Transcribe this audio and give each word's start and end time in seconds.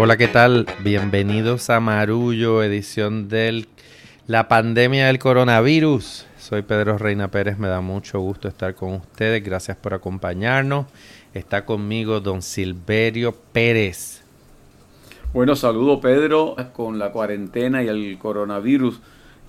Hola, 0.00 0.16
¿qué 0.16 0.28
tal? 0.28 0.64
Bienvenidos 0.84 1.70
a 1.70 1.80
Marullo, 1.80 2.62
edición 2.62 3.28
de 3.28 3.66
La 4.28 4.46
pandemia 4.46 5.08
del 5.08 5.18
coronavirus. 5.18 6.24
Soy 6.38 6.62
Pedro 6.62 6.98
Reina 6.98 7.32
Pérez, 7.32 7.58
me 7.58 7.66
da 7.66 7.80
mucho 7.80 8.20
gusto 8.20 8.46
estar 8.46 8.76
con 8.76 8.92
ustedes. 8.94 9.42
Gracias 9.42 9.76
por 9.76 9.94
acompañarnos. 9.94 10.86
Está 11.34 11.64
conmigo 11.64 12.20
don 12.20 12.42
Silverio 12.42 13.34
Pérez. 13.52 14.22
Bueno, 15.32 15.56
saludo 15.56 16.00
Pedro. 16.00 16.54
Con 16.72 17.00
la 17.00 17.10
cuarentena 17.10 17.82
y 17.82 17.88
el 17.88 18.18
coronavirus, 18.18 19.00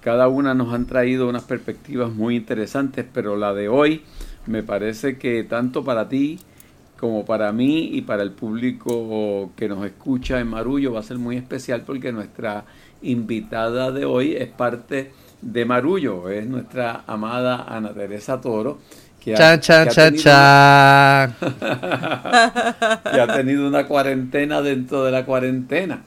cada 0.01 0.27
una 0.29 0.55
nos 0.55 0.73
han 0.73 0.87
traído 0.87 1.29
unas 1.29 1.43
perspectivas 1.43 2.11
muy 2.11 2.35
interesantes, 2.35 3.05
pero 3.13 3.37
la 3.37 3.53
de 3.53 3.69
hoy 3.69 4.01
me 4.47 4.63
parece 4.63 5.19
que 5.19 5.43
tanto 5.43 5.83
para 5.83 6.09
ti 6.09 6.39
como 6.99 7.23
para 7.23 7.53
mí 7.53 7.91
y 7.93 8.01
para 8.01 8.23
el 8.23 8.31
público 8.31 9.51
que 9.55 9.69
nos 9.69 9.85
escucha 9.85 10.39
en 10.39 10.47
Marullo 10.47 10.93
va 10.93 10.99
a 10.99 11.03
ser 11.03 11.17
muy 11.17 11.37
especial 11.37 11.83
porque 11.85 12.11
nuestra 12.11 12.65
invitada 13.01 13.91
de 13.91 14.03
hoy 14.03 14.35
es 14.35 14.49
parte 14.49 15.13
de 15.41 15.63
Marullo, 15.63 16.27
es 16.29 16.45
nuestra 16.45 17.03
amada 17.07 17.63
Ana 17.69 17.93
Teresa 17.93 18.41
Toro. 18.41 18.79
Que 19.19 19.33
ha, 19.35 19.59
tenido, 19.59 20.23
que 20.23 20.29
ha 23.21 23.27
tenido 23.33 23.67
una 23.67 23.85
cuarentena 23.85 24.61
dentro 24.61 25.03
de 25.03 25.11
la 25.11 25.25
cuarentena. 25.25 26.03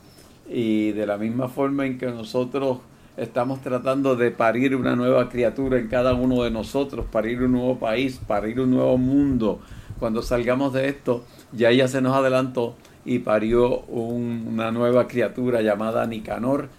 Y 0.48 0.92
de 0.92 1.06
la 1.06 1.18
misma 1.18 1.48
forma 1.48 1.84
en 1.84 1.98
que 1.98 2.06
nosotros 2.06 2.78
estamos 3.18 3.60
tratando 3.60 4.16
de 4.16 4.30
parir 4.30 4.74
una 4.74 4.96
nueva 4.96 5.28
criatura 5.28 5.78
en 5.78 5.88
cada 5.88 6.14
uno 6.14 6.42
de 6.42 6.50
nosotros, 6.50 7.04
parir 7.10 7.42
un 7.42 7.52
nuevo 7.52 7.78
país, 7.78 8.18
parir 8.26 8.60
un 8.60 8.70
nuevo 8.70 8.96
mundo, 8.96 9.60
cuando 10.02 10.20
salgamos 10.20 10.72
de 10.72 10.88
esto, 10.88 11.22
ya 11.52 11.70
ella 11.70 11.86
se 11.86 12.00
nos 12.00 12.16
adelantó 12.16 12.74
y 13.04 13.20
parió 13.20 13.82
una 13.82 14.72
nueva 14.72 15.06
criatura 15.06 15.62
llamada 15.62 16.04
Nicanor, 16.08 16.70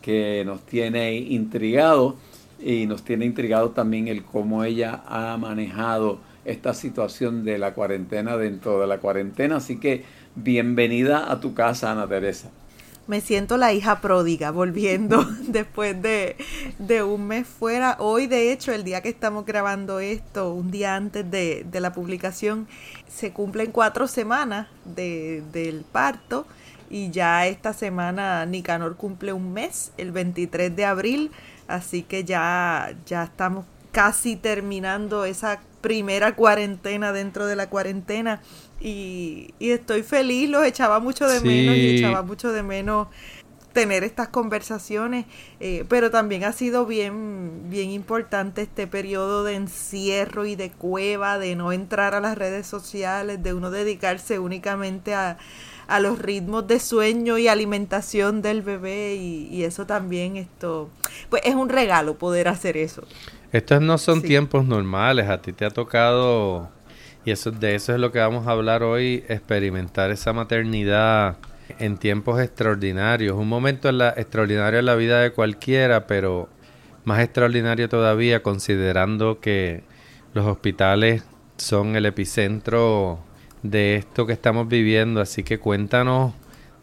que 0.00 0.44
nos 0.46 0.62
tiene 0.62 1.16
intrigado 1.16 2.16
y 2.58 2.86
nos 2.86 3.02
tiene 3.02 3.26
intrigado 3.26 3.72
también 3.72 4.08
el 4.08 4.24
cómo 4.24 4.64
ella 4.64 5.02
ha 5.06 5.36
manejado 5.36 6.20
esta 6.46 6.72
situación 6.72 7.44
de 7.44 7.58
la 7.58 7.74
cuarentena 7.74 8.38
dentro 8.38 8.80
de 8.80 8.86
la 8.86 8.96
cuarentena. 8.96 9.56
Así 9.56 9.78
que 9.78 10.04
bienvenida 10.34 11.30
a 11.30 11.38
tu 11.38 11.52
casa, 11.52 11.92
Ana 11.92 12.08
Teresa 12.08 12.50
me 13.10 13.20
siento 13.20 13.56
la 13.56 13.72
hija 13.72 14.00
pródiga 14.00 14.52
volviendo 14.52 15.24
después 15.48 16.00
de, 16.00 16.36
un 17.02 17.26
mes 17.26 17.44
fuera. 17.44 17.96
Hoy, 17.98 18.28
de 18.28 18.52
hecho, 18.52 18.72
el 18.72 18.84
día 18.84 19.00
que 19.00 19.08
estamos 19.08 19.44
grabando 19.44 19.98
esto, 19.98 20.54
un 20.54 20.70
día 20.70 20.94
antes 20.94 21.28
de, 21.28 21.66
la 21.72 21.92
publicación, 21.92 22.68
se 23.08 23.32
cumplen 23.32 23.72
cuatro 23.72 24.06
semanas 24.06 24.68
del 24.84 25.84
parto 25.90 26.46
y 26.88 27.10
ya 27.10 27.48
esta 27.48 27.72
semana 27.72 28.46
Nicanor 28.46 28.96
cumple 28.96 29.32
un 29.32 29.52
mes, 29.52 29.90
el 29.96 30.12
23 30.12 30.76
de 30.76 30.84
abril, 30.84 31.32
así 31.66 32.04
que 32.04 32.22
ya, 32.22 32.94
ya 33.06 33.24
estamos 33.24 33.64
casi 33.90 34.36
terminando 34.36 35.24
esa 35.24 35.58
primera 35.80 36.36
cuarentena 36.36 37.12
dentro 37.12 37.46
de 37.46 37.56
la 37.56 37.68
cuarentena 37.68 38.40
y, 38.80 39.54
estoy 39.60 40.02
feliz, 40.02 40.48
los 40.48 40.64
echaba 40.64 41.00
mucho 41.00 41.28
de 41.28 41.40
menos 41.40 41.76
y 41.76 41.96
echaba 41.96 42.22
mucho 42.22 42.52
de 42.52 42.62
menos 42.62 43.08
tener 43.72 44.04
estas 44.04 44.28
conversaciones, 44.28 45.26
eh, 45.60 45.84
pero 45.88 46.10
también 46.10 46.44
ha 46.44 46.52
sido 46.52 46.86
bien, 46.86 47.70
bien 47.70 47.90
importante 47.90 48.62
este 48.62 48.86
periodo 48.86 49.44
de 49.44 49.54
encierro 49.54 50.44
y 50.44 50.56
de 50.56 50.70
cueva, 50.70 51.38
de 51.38 51.54
no 51.54 51.72
entrar 51.72 52.14
a 52.14 52.20
las 52.20 52.36
redes 52.36 52.66
sociales, 52.66 53.42
de 53.42 53.54
uno 53.54 53.70
dedicarse 53.70 54.38
únicamente 54.38 55.14
a, 55.14 55.38
a 55.86 56.00
los 56.00 56.18
ritmos 56.18 56.66
de 56.66 56.80
sueño 56.80 57.38
y 57.38 57.48
alimentación 57.48 58.42
del 58.42 58.62
bebé 58.62 59.14
y, 59.14 59.48
y, 59.50 59.64
eso 59.64 59.86
también 59.86 60.36
esto, 60.36 60.90
pues 61.28 61.42
es 61.44 61.54
un 61.54 61.68
regalo 61.68 62.16
poder 62.16 62.48
hacer 62.48 62.76
eso. 62.76 63.04
Estos 63.52 63.80
no 63.80 63.98
son 63.98 64.22
tiempos 64.22 64.64
normales, 64.64 65.28
a 65.28 65.42
ti 65.42 65.52
te 65.52 65.64
ha 65.64 65.70
tocado 65.70 66.70
y 67.24 67.32
eso, 67.32 67.50
de 67.50 67.74
eso 67.74 67.92
es 67.92 68.00
lo 68.00 68.12
que 68.12 68.18
vamos 68.18 68.46
a 68.46 68.52
hablar 68.52 68.82
hoy, 68.82 69.24
experimentar 69.28 70.10
esa 70.10 70.32
maternidad 70.32 71.36
en 71.78 71.98
tiempos 71.98 72.40
extraordinarios. 72.40 73.36
Un 73.36 73.48
momento 73.48 73.88
extraordinario 73.88 74.78
en 74.78 74.86
la 74.86 74.94
vida 74.94 75.20
de 75.20 75.32
cualquiera, 75.32 76.06
pero 76.06 76.48
más 77.04 77.20
extraordinario 77.20 77.88
todavía 77.88 78.42
considerando 78.42 79.40
que 79.40 79.82
los 80.32 80.46
hospitales 80.46 81.24
son 81.58 81.94
el 81.96 82.06
epicentro 82.06 83.20
de 83.62 83.96
esto 83.96 84.26
que 84.26 84.32
estamos 84.32 84.68
viviendo. 84.68 85.20
Así 85.20 85.42
que 85.42 85.58
cuéntanos 85.58 86.32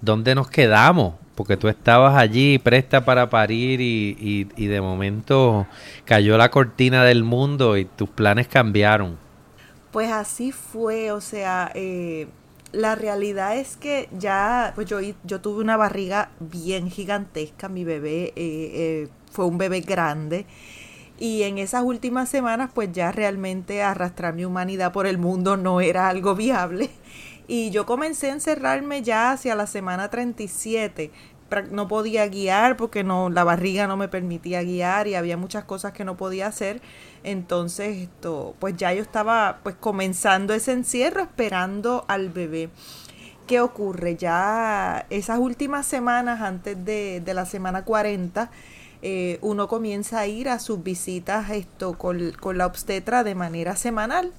dónde 0.01 0.35
nos 0.35 0.49
quedamos, 0.49 1.15
porque 1.33 1.57
tú 1.57 1.67
estabas 1.67 2.15
allí 2.15 2.59
presta 2.59 3.05
para 3.05 3.29
parir 3.31 3.81
y, 3.81 4.47
y 4.55 4.65
de 4.67 4.81
momento 4.81 5.65
cayó 6.05 6.37
la 6.37 6.51
cortina 6.51 7.03
del 7.03 7.23
mundo 7.23 7.75
y 7.75 7.85
tus 7.85 8.09
planes 8.09 8.47
cambiaron. 8.47 9.26
Pues 9.91 10.11
así 10.11 10.51
fue, 10.51 11.11
o 11.11 11.21
sea, 11.21 11.71
eh, 11.73 12.27
la 12.71 12.95
realidad 12.95 13.57
es 13.57 13.77
que 13.77 14.09
ya, 14.17 14.73
pues 14.75 14.87
yo, 14.87 14.99
yo 15.23 15.41
tuve 15.41 15.61
una 15.61 15.77
barriga 15.77 16.29
bien 16.39 16.89
gigantesca, 16.89 17.69
mi 17.69 17.83
bebé 17.83 18.25
eh, 18.25 18.33
eh, 18.35 19.07
fue 19.31 19.45
un 19.45 19.57
bebé 19.57 19.81
grande. 19.81 20.45
Y 21.19 21.43
en 21.43 21.57
esas 21.57 21.83
últimas 21.83 22.29
semanas, 22.29 22.69
pues 22.73 22.91
ya 22.91 23.11
realmente 23.11 23.81
arrastrar 23.81 24.35
mi 24.35 24.45
humanidad 24.45 24.91
por 24.91 25.07
el 25.07 25.17
mundo 25.17 25.57
no 25.57 25.81
era 25.81 26.09
algo 26.09 26.35
viable. 26.35 26.89
Y 27.49 27.69
yo 27.69 27.85
comencé 27.85 28.29
a 28.29 28.33
encerrarme 28.33 29.03
ya 29.03 29.31
hacia 29.31 29.55
la 29.55 29.67
semana 29.67 30.09
37 30.09 31.11
no 31.71 31.87
podía 31.87 32.27
guiar 32.27 32.77
porque 32.77 33.03
no 33.03 33.29
la 33.29 33.43
barriga 33.43 33.87
no 33.87 33.97
me 33.97 34.07
permitía 34.07 34.63
guiar 34.63 35.07
y 35.07 35.15
había 35.15 35.37
muchas 35.37 35.63
cosas 35.63 35.93
que 35.93 36.03
no 36.03 36.17
podía 36.17 36.47
hacer 36.47 36.81
entonces 37.31 37.97
esto 37.97 38.55
pues 38.59 38.75
ya 38.77 38.93
yo 38.93 39.01
estaba 39.01 39.59
pues 39.63 39.75
comenzando 39.75 40.53
ese 40.53 40.71
encierro 40.71 41.21
esperando 41.21 42.05
al 42.07 42.29
bebé. 42.29 42.69
Qué 43.45 43.61
ocurre 43.61 44.15
ya 44.15 45.05
esas 45.09 45.39
últimas 45.39 45.85
semanas 45.85 46.41
antes 46.41 46.83
de, 46.83 47.21
de 47.23 47.33
la 47.33 47.45
semana 47.45 47.85
40 47.85 48.51
eh, 49.01 49.37
uno 49.41 49.67
comienza 49.67 50.19
a 50.19 50.27
ir 50.27 50.49
a 50.49 50.59
sus 50.59 50.81
visitas 50.83 51.51
esto 51.51 51.97
con, 51.97 52.31
con 52.31 52.57
la 52.57 52.65
obstetra 52.65 53.23
de 53.23 53.35
manera 53.35 53.75
semanal. 53.75 54.31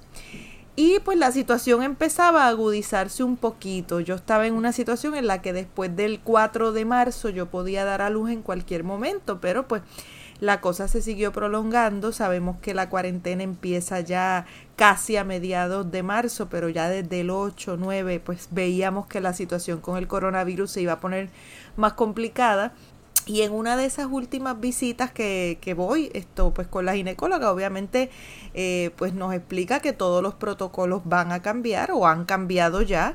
Y 0.75 0.99
pues 0.99 1.17
la 1.17 1.31
situación 1.31 1.83
empezaba 1.83 2.45
a 2.45 2.49
agudizarse 2.49 3.23
un 3.23 3.35
poquito. 3.35 3.99
Yo 3.99 4.15
estaba 4.15 4.47
en 4.47 4.53
una 4.53 4.71
situación 4.71 5.15
en 5.15 5.27
la 5.27 5.41
que 5.41 5.53
después 5.53 5.93
del 5.95 6.19
4 6.21 6.71
de 6.71 6.85
marzo 6.85 7.29
yo 7.29 7.47
podía 7.47 7.83
dar 7.83 8.01
a 8.01 8.09
luz 8.09 8.31
en 8.31 8.41
cualquier 8.41 8.83
momento, 8.83 9.41
pero 9.41 9.67
pues 9.67 9.81
la 10.39 10.61
cosa 10.61 10.87
se 10.87 11.01
siguió 11.01 11.31
prolongando. 11.31 12.11
Sabemos 12.11 12.57
que 12.61 12.73
la 12.73 12.89
cuarentena 12.89 13.43
empieza 13.43 13.99
ya 13.99 14.45
casi 14.75 15.17
a 15.17 15.23
mediados 15.23 15.91
de 15.91 16.03
marzo, 16.03 16.49
pero 16.49 16.69
ya 16.69 16.89
desde 16.89 17.21
el 17.21 17.29
8, 17.29 17.77
9, 17.77 18.21
pues 18.23 18.47
veíamos 18.51 19.07
que 19.07 19.21
la 19.21 19.33
situación 19.33 19.81
con 19.81 19.97
el 19.97 20.07
coronavirus 20.07 20.71
se 20.71 20.81
iba 20.81 20.93
a 20.93 20.99
poner 20.99 21.29
más 21.75 21.93
complicada. 21.93 22.73
Y 23.25 23.41
en 23.41 23.51
una 23.51 23.77
de 23.77 23.85
esas 23.85 24.07
últimas 24.09 24.59
visitas 24.59 25.11
que, 25.11 25.59
que 25.61 25.75
voy, 25.75 26.09
esto 26.13 26.51
pues 26.51 26.67
con 26.67 26.85
la 26.85 26.95
ginecóloga, 26.95 27.51
obviamente 27.51 28.09
eh, 28.55 28.89
pues 28.95 29.13
nos 29.13 29.33
explica 29.35 29.81
que 29.81 29.93
todos 29.93 30.23
los 30.23 30.33
protocolos 30.33 31.03
van 31.05 31.31
a 31.31 31.41
cambiar 31.41 31.91
o 31.91 32.07
han 32.07 32.25
cambiado 32.25 32.81
ya. 32.81 33.13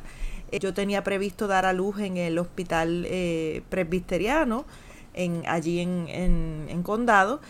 Eh, 0.53 0.61
yo 0.61 0.73
tenía 0.73 1.03
previsto 1.03 1.49
dar 1.49 1.67
a 1.67 1.73
luz 1.73 1.99
en 1.99 2.17
el 2.17 2.39
hospital 2.39 3.05
eh, 3.09 3.63
presbiteriano, 3.71 4.67
en, 5.15 5.43
allí 5.47 5.81
en, 5.81 6.07
en, 6.09 6.83
Condado, 6.83 7.41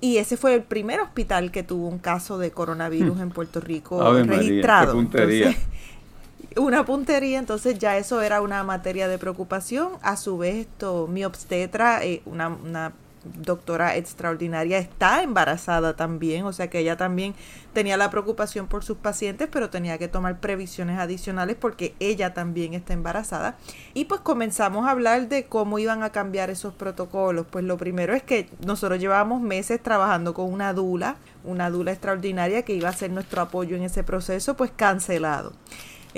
y 0.00 0.18
ese 0.18 0.36
fue 0.36 0.54
el 0.54 0.62
primer 0.62 1.00
hospital 1.00 1.50
que 1.50 1.62
tuvo 1.62 1.88
un 1.88 1.98
caso 1.98 2.38
de 2.38 2.50
coronavirus 2.50 3.16
hmm. 3.16 3.22
en 3.22 3.30
Puerto 3.30 3.60
Rico 3.60 4.12
registrado 4.24 4.96
una 6.56 6.84
puntería, 6.84 7.38
entonces 7.38 7.78
ya 7.78 7.96
eso 7.98 8.22
era 8.22 8.40
una 8.40 8.62
materia 8.64 9.08
de 9.08 9.18
preocupación. 9.18 9.92
A 10.02 10.16
su 10.16 10.38
vez, 10.38 10.66
esto, 10.66 11.06
mi 11.06 11.24
obstetra, 11.24 12.04
eh, 12.04 12.22
una, 12.24 12.48
una 12.48 12.92
doctora 13.34 13.96
extraordinaria, 13.96 14.78
está 14.78 15.22
embarazada 15.22 15.96
también, 15.96 16.44
o 16.44 16.52
sea 16.52 16.68
que 16.68 16.78
ella 16.78 16.96
también 16.96 17.34
tenía 17.72 17.96
la 17.96 18.10
preocupación 18.10 18.66
por 18.68 18.84
sus 18.84 18.96
pacientes, 18.96 19.48
pero 19.50 19.68
tenía 19.70 19.98
que 19.98 20.08
tomar 20.08 20.40
previsiones 20.40 20.98
adicionales 20.98 21.56
porque 21.60 21.94
ella 22.00 22.32
también 22.32 22.74
está 22.74 22.94
embarazada. 22.94 23.56
Y 23.94 24.06
pues 24.06 24.20
comenzamos 24.20 24.86
a 24.86 24.90
hablar 24.90 25.28
de 25.28 25.44
cómo 25.44 25.78
iban 25.78 26.02
a 26.02 26.10
cambiar 26.10 26.50
esos 26.50 26.74
protocolos. 26.74 27.46
Pues 27.50 27.64
lo 27.64 27.76
primero 27.76 28.14
es 28.14 28.22
que 28.22 28.48
nosotros 28.64 28.98
llevábamos 29.00 29.42
meses 29.42 29.82
trabajando 29.82 30.32
con 30.32 30.52
una 30.52 30.72
dula, 30.72 31.16
una 31.44 31.70
dula 31.70 31.92
extraordinaria 31.92 32.62
que 32.62 32.74
iba 32.74 32.88
a 32.88 32.92
ser 32.92 33.10
nuestro 33.10 33.42
apoyo 33.42 33.76
en 33.76 33.82
ese 33.82 34.02
proceso, 34.02 34.56
pues 34.56 34.70
cancelado. 34.74 35.52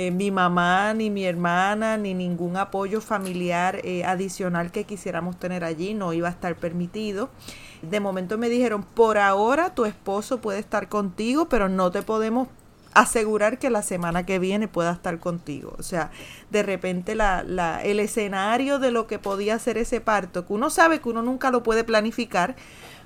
Eh, 0.00 0.12
mi 0.12 0.30
mamá, 0.30 0.94
ni 0.94 1.10
mi 1.10 1.24
hermana, 1.24 1.96
ni 1.96 2.14
ningún 2.14 2.56
apoyo 2.56 3.00
familiar 3.00 3.80
eh, 3.82 4.04
adicional 4.04 4.70
que 4.70 4.84
quisiéramos 4.84 5.36
tener 5.40 5.64
allí 5.64 5.92
no 5.92 6.12
iba 6.12 6.28
a 6.28 6.30
estar 6.30 6.54
permitido. 6.54 7.30
De 7.82 7.98
momento 7.98 8.38
me 8.38 8.48
dijeron, 8.48 8.84
por 8.84 9.18
ahora 9.18 9.74
tu 9.74 9.86
esposo 9.86 10.38
puede 10.38 10.60
estar 10.60 10.88
contigo, 10.88 11.48
pero 11.48 11.68
no 11.68 11.90
te 11.90 12.02
podemos 12.02 12.46
asegurar 12.94 13.58
que 13.58 13.70
la 13.70 13.82
semana 13.82 14.24
que 14.24 14.38
viene 14.38 14.68
pueda 14.68 14.92
estar 14.92 15.18
contigo. 15.18 15.74
O 15.80 15.82
sea, 15.82 16.12
de 16.50 16.62
repente 16.62 17.16
la, 17.16 17.42
la, 17.42 17.82
el 17.82 17.98
escenario 17.98 18.78
de 18.78 18.92
lo 18.92 19.08
que 19.08 19.18
podía 19.18 19.58
ser 19.58 19.78
ese 19.78 20.00
parto, 20.00 20.46
que 20.46 20.52
uno 20.52 20.70
sabe 20.70 21.00
que 21.00 21.08
uno 21.08 21.22
nunca 21.22 21.50
lo 21.50 21.64
puede 21.64 21.82
planificar, 21.82 22.54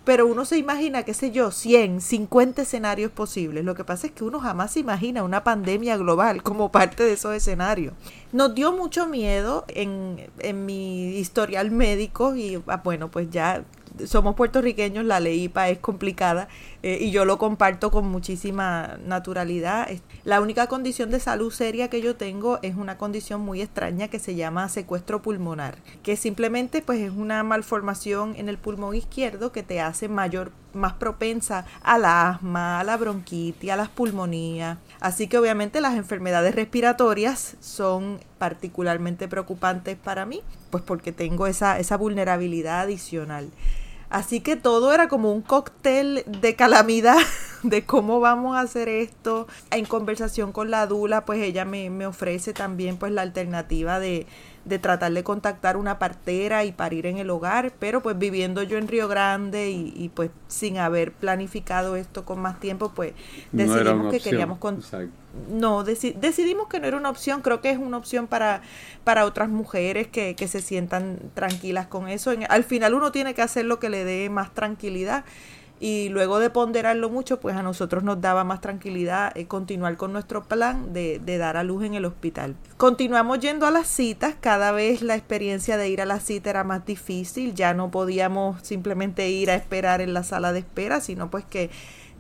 pero 0.04 0.26
uno 0.26 0.44
se 0.44 0.58
imagina, 0.58 1.04
qué 1.04 1.14
sé 1.14 1.30
yo, 1.30 1.50
100, 1.50 2.00
50 2.00 2.62
escenarios 2.62 3.12
posibles. 3.12 3.64
Lo 3.64 3.74
que 3.74 3.84
pasa 3.84 4.08
es 4.08 4.12
que 4.12 4.24
uno 4.24 4.40
jamás 4.40 4.72
se 4.72 4.80
imagina 4.80 5.22
una 5.22 5.44
pandemia 5.44 5.96
global 5.96 6.42
como 6.42 6.72
parte 6.72 7.04
de 7.04 7.12
esos 7.12 7.34
escenarios. 7.34 7.94
Nos 8.32 8.54
dio 8.54 8.72
mucho 8.72 9.06
miedo 9.06 9.64
en, 9.68 10.28
en 10.40 10.66
mi 10.66 11.16
historial 11.16 11.70
médico 11.70 12.34
y 12.34 12.60
ah, 12.66 12.80
bueno, 12.82 13.10
pues 13.10 13.30
ya 13.30 13.64
somos 14.06 14.34
puertorriqueños, 14.34 15.04
la 15.04 15.20
ley 15.20 15.44
IPA 15.44 15.68
es 15.70 15.78
complicada 15.78 16.48
eh, 16.82 16.98
y 17.00 17.10
yo 17.10 17.24
lo 17.24 17.38
comparto 17.38 17.90
con 17.90 18.08
muchísima 18.08 18.98
naturalidad. 19.04 19.88
La 20.24 20.40
única 20.40 20.66
condición 20.66 21.10
de 21.10 21.20
salud 21.20 21.52
seria 21.52 21.88
que 21.88 22.00
yo 22.00 22.16
tengo 22.16 22.58
es 22.62 22.74
una 22.74 22.98
condición 22.98 23.40
muy 23.40 23.62
extraña 23.62 24.08
que 24.08 24.18
se 24.18 24.34
llama 24.34 24.68
secuestro 24.68 25.22
pulmonar, 25.22 25.76
que 26.02 26.16
simplemente 26.16 26.82
pues 26.82 27.00
es 27.00 27.12
una 27.12 27.42
malformación 27.42 28.34
en 28.36 28.48
el 28.48 28.58
pulmón 28.58 28.96
izquierdo 28.96 29.52
que 29.52 29.62
te 29.62 29.80
hace 29.80 30.08
mayor 30.08 30.50
más 30.74 30.94
propensa 30.94 31.66
al 31.82 32.04
asma, 32.04 32.80
a 32.80 32.84
la 32.84 32.96
bronquitis, 32.96 33.70
a 33.70 33.76
las 33.76 33.88
pulmonías. 33.88 34.78
Así 35.00 35.28
que 35.28 35.38
obviamente 35.38 35.80
las 35.80 35.94
enfermedades 35.94 36.54
respiratorias 36.54 37.56
son 37.60 38.20
particularmente 38.38 39.28
preocupantes 39.28 39.96
para 39.96 40.26
mí, 40.26 40.42
pues 40.70 40.82
porque 40.82 41.12
tengo 41.12 41.46
esa, 41.46 41.78
esa 41.78 41.96
vulnerabilidad 41.96 42.80
adicional. 42.80 43.50
Así 44.12 44.40
que 44.40 44.56
todo 44.56 44.92
era 44.92 45.08
como 45.08 45.32
un 45.32 45.40
cóctel 45.40 46.22
de 46.26 46.54
calamidad 46.54 47.16
de 47.62 47.86
cómo 47.86 48.20
vamos 48.20 48.54
a 48.54 48.60
hacer 48.60 48.90
esto. 48.90 49.46
En 49.70 49.86
conversación 49.86 50.52
con 50.52 50.70
la 50.70 50.86
Dula, 50.86 51.24
pues 51.24 51.40
ella 51.40 51.64
me, 51.64 51.88
me 51.88 52.04
ofrece 52.04 52.52
también 52.52 52.98
pues 52.98 53.10
la 53.10 53.22
alternativa 53.22 53.98
de, 53.98 54.26
de 54.66 54.78
tratar 54.78 55.12
de 55.12 55.24
contactar 55.24 55.78
una 55.78 55.98
partera 55.98 56.66
y 56.66 56.72
parir 56.72 57.06
en 57.06 57.16
el 57.16 57.30
hogar, 57.30 57.72
pero 57.78 58.02
pues 58.02 58.18
viviendo 58.18 58.62
yo 58.62 58.76
en 58.76 58.86
Río 58.86 59.08
Grande 59.08 59.70
y, 59.70 60.10
pues 60.14 60.30
sin 60.46 60.76
haber 60.76 61.12
planificado 61.12 61.96
esto 61.96 62.26
con 62.26 62.38
más 62.38 62.60
tiempo, 62.60 62.92
pues 62.94 63.14
decidimos 63.50 64.12
que 64.12 64.20
queríamos 64.20 64.58
con 64.58 64.82
no 65.48 65.84
decidimos 65.84 66.68
que 66.68 66.80
no 66.80 66.86
era 66.86 66.96
una 66.96 67.10
opción, 67.10 67.42
creo 67.42 67.60
que 67.60 67.70
es 67.70 67.78
una 67.78 67.96
opción 67.96 68.26
para, 68.26 68.62
para 69.04 69.24
otras 69.24 69.48
mujeres 69.48 70.06
que, 70.08 70.34
que 70.34 70.48
se 70.48 70.60
sientan 70.60 71.18
tranquilas 71.34 71.86
con 71.86 72.08
eso. 72.08 72.32
al 72.48 72.64
final 72.64 72.94
uno 72.94 73.12
tiene 73.12 73.34
que 73.34 73.42
hacer 73.42 73.64
lo 73.64 73.78
que 73.78 73.88
le 73.88 74.04
dé 74.04 74.28
más 74.30 74.52
tranquilidad 74.52 75.24
y 75.82 76.10
luego 76.10 76.38
de 76.38 76.48
ponderarlo 76.48 77.10
mucho, 77.10 77.40
pues 77.40 77.56
a 77.56 77.62
nosotros 77.64 78.04
nos 78.04 78.20
daba 78.20 78.44
más 78.44 78.60
tranquilidad 78.60 79.36
eh, 79.36 79.48
continuar 79.48 79.96
con 79.96 80.12
nuestro 80.12 80.44
plan 80.44 80.92
de, 80.92 81.18
de, 81.18 81.38
dar 81.38 81.56
a 81.56 81.64
luz 81.64 81.82
en 81.82 81.94
el 81.94 82.04
hospital. 82.04 82.54
Continuamos 82.76 83.40
yendo 83.40 83.66
a 83.66 83.72
las 83.72 83.88
citas, 83.88 84.36
cada 84.40 84.70
vez 84.70 85.02
la 85.02 85.16
experiencia 85.16 85.76
de 85.76 85.88
ir 85.88 86.00
a 86.00 86.06
la 86.06 86.20
cita 86.20 86.50
era 86.50 86.62
más 86.62 86.86
difícil, 86.86 87.52
ya 87.54 87.74
no 87.74 87.90
podíamos 87.90 88.62
simplemente 88.62 89.28
ir 89.28 89.50
a 89.50 89.56
esperar 89.56 90.00
en 90.00 90.14
la 90.14 90.22
sala 90.22 90.52
de 90.52 90.60
espera, 90.60 91.00
sino 91.00 91.32
pues 91.32 91.44
que 91.44 91.68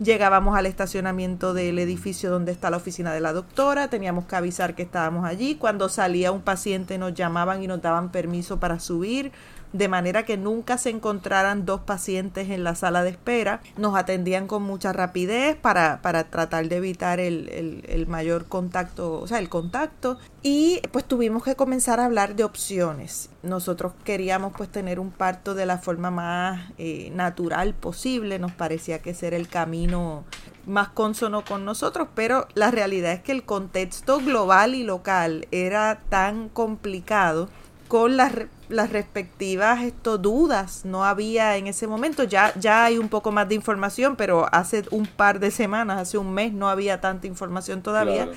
llegábamos 0.00 0.56
al 0.56 0.66
estacionamiento 0.66 1.54
del 1.54 1.78
edificio 1.78 2.32
donde 2.32 2.50
está 2.50 2.68
la 2.68 2.78
oficina 2.78 3.12
de 3.12 3.20
la 3.20 3.32
doctora, 3.32 3.86
teníamos 3.86 4.24
que 4.24 4.34
avisar 4.34 4.74
que 4.74 4.82
estábamos 4.82 5.24
allí, 5.24 5.54
cuando 5.54 5.88
salía 5.88 6.32
un 6.32 6.42
paciente 6.42 6.98
nos 6.98 7.14
llamaban 7.14 7.62
y 7.62 7.68
nos 7.68 7.80
daban 7.80 8.10
permiso 8.10 8.58
para 8.58 8.80
subir, 8.80 9.30
de 9.72 9.88
manera 9.88 10.24
que 10.24 10.36
nunca 10.36 10.78
se 10.78 10.90
encontraran 10.90 11.64
dos 11.64 11.80
pacientes 11.80 12.50
en 12.50 12.64
la 12.64 12.74
sala 12.74 13.02
de 13.02 13.10
espera. 13.10 13.60
Nos 13.76 13.96
atendían 13.96 14.46
con 14.46 14.62
mucha 14.62 14.92
rapidez 14.92 15.56
para, 15.56 16.00
para 16.02 16.24
tratar 16.24 16.68
de 16.68 16.76
evitar 16.76 17.20
el, 17.20 17.82
el, 17.86 18.06
mayor 18.06 18.46
contacto, 18.46 19.20
o 19.20 19.26
sea, 19.26 19.38
el 19.38 19.48
contacto. 19.48 20.18
Y 20.42 20.80
pues 20.90 21.04
tuvimos 21.04 21.42
que 21.42 21.54
comenzar 21.54 22.00
a 22.00 22.04
hablar 22.04 22.36
de 22.36 22.44
opciones. 22.44 23.30
Nosotros 23.42 23.92
queríamos 24.04 24.52
pues 24.56 24.70
tener 24.70 25.00
un 25.00 25.10
parto 25.10 25.54
de 25.54 25.66
la 25.66 25.78
forma 25.78 26.10
más 26.10 26.70
eh, 26.78 27.10
natural 27.14 27.74
posible. 27.74 28.38
Nos 28.38 28.52
parecía 28.52 29.00
que 29.00 29.10
ese 29.10 29.28
era 29.28 29.36
el 29.36 29.48
camino 29.48 30.24
más 30.66 30.88
consono 30.88 31.44
con 31.44 31.64
nosotros, 31.64 32.08
pero 32.14 32.46
la 32.54 32.70
realidad 32.70 33.12
es 33.12 33.22
que 33.22 33.32
el 33.32 33.44
contexto 33.44 34.18
global 34.18 34.74
y 34.74 34.84
local 34.84 35.48
era 35.50 36.02
tan 36.08 36.48
complicado 36.48 37.48
con 37.92 38.16
las, 38.16 38.32
las 38.70 38.88
respectivas 38.88 39.82
esto, 39.82 40.16
dudas. 40.16 40.86
No 40.86 41.04
había 41.04 41.58
en 41.58 41.66
ese 41.66 41.86
momento, 41.86 42.24
ya, 42.24 42.54
ya 42.58 42.86
hay 42.86 42.96
un 42.96 43.10
poco 43.10 43.32
más 43.32 43.50
de 43.50 43.54
información, 43.54 44.16
pero 44.16 44.46
hace 44.50 44.84
un 44.90 45.04
par 45.04 45.40
de 45.40 45.50
semanas, 45.50 46.00
hace 46.00 46.16
un 46.16 46.32
mes, 46.32 46.54
no 46.54 46.70
había 46.70 47.02
tanta 47.02 47.26
información 47.26 47.82
todavía. 47.82 48.30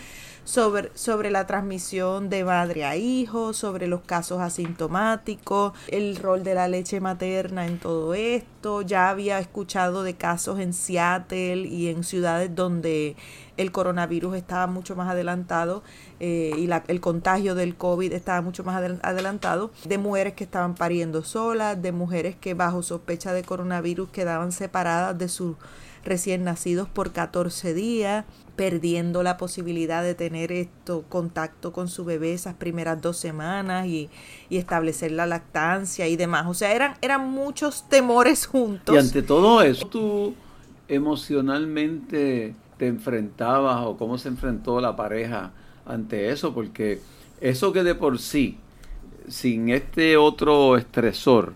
Sobre, 0.46 0.92
sobre, 0.94 1.32
la 1.32 1.48
transmisión 1.48 2.30
de 2.30 2.44
madre 2.44 2.86
a 2.86 2.96
hijo, 2.96 3.52
sobre 3.52 3.88
los 3.88 4.02
casos 4.02 4.42
asintomáticos, 4.42 5.74
el 5.88 6.16
rol 6.18 6.44
de 6.44 6.54
la 6.54 6.68
leche 6.68 7.00
materna 7.00 7.66
en 7.66 7.80
todo 7.80 8.14
esto. 8.14 8.84
Ya 8.84 9.10
había 9.10 9.40
escuchado 9.40 10.04
de 10.04 10.14
casos 10.16 10.60
en 10.60 10.74
Seattle 10.74 11.68
y 11.68 11.88
en 11.88 12.04
ciudades 12.04 12.56
donde 12.56 13.16
el 13.58 13.72
coronavirus 13.72 14.36
estaba 14.36 14.68
mucho 14.68 14.96
más 14.96 15.10
adelantado 15.10 15.82
eh, 16.20 16.52
y 16.58 16.68
la, 16.68 16.84
el 16.88 17.02
contagio 17.02 17.56
del 17.56 17.76
COVID 17.76 18.14
estaba 18.14 18.42
mucho 18.42 18.64
más 18.64 18.76
adelantado, 19.02 19.72
de 19.86 19.98
mujeres 19.98 20.34
que 20.34 20.44
estaban 20.44 20.76
pariendo 20.76 21.24
solas, 21.24 21.82
de 21.82 21.92
mujeres 21.92 22.36
que 22.36 22.54
bajo 22.54 22.84
sospecha 22.84 23.34
de 23.34 23.44
coronavirus 23.44 24.10
quedaban 24.10 24.52
separadas 24.52 25.18
de 25.18 25.28
sus 25.28 25.56
recién 26.06 26.44
nacidos 26.44 26.88
por 26.88 27.12
14 27.12 27.74
días, 27.74 28.26
perdiendo 28.56 29.24
la 29.24 29.38
posibilidad 29.38 30.04
de 30.04 30.16
tener 30.16 30.52
esto 30.52 31.04
contacto 31.10 31.74
con 31.74 31.90
su 31.90 32.06
bebé 32.06 32.34
esas 32.34 32.54
primeras 32.54 33.02
dos 33.02 33.18
semanas 33.18 33.88
y, 33.88 34.10
y, 34.50 34.58
establecer 34.58 35.12
la 35.12 35.26
lactancia 35.26 36.08
y 36.08 36.16
demás. 36.16 36.46
O 36.48 36.54
sea, 36.54 36.74
eran, 36.74 36.94
eran 37.02 37.30
muchos 37.30 37.90
temores 37.90 38.46
juntos. 38.46 38.96
Y 38.96 38.98
ante 38.98 39.22
todo 39.22 39.62
eso, 39.62 39.88
tú 39.88 40.34
emocionalmente 40.88 42.56
te 42.78 42.88
enfrentabas 42.88 43.86
o 43.86 43.98
cómo 43.98 44.18
se 44.18 44.30
enfrentó 44.30 44.80
la 44.80 44.96
pareja 44.96 45.52
ante 45.86 46.30
eso, 46.30 46.54
porque 46.54 47.02
eso 47.42 47.74
que 47.74 47.84
de 47.84 47.96
por 47.96 48.20
sí, 48.20 48.58
sin 49.28 49.70
este 49.70 50.18
otro 50.18 50.78
estresor, 50.78 51.54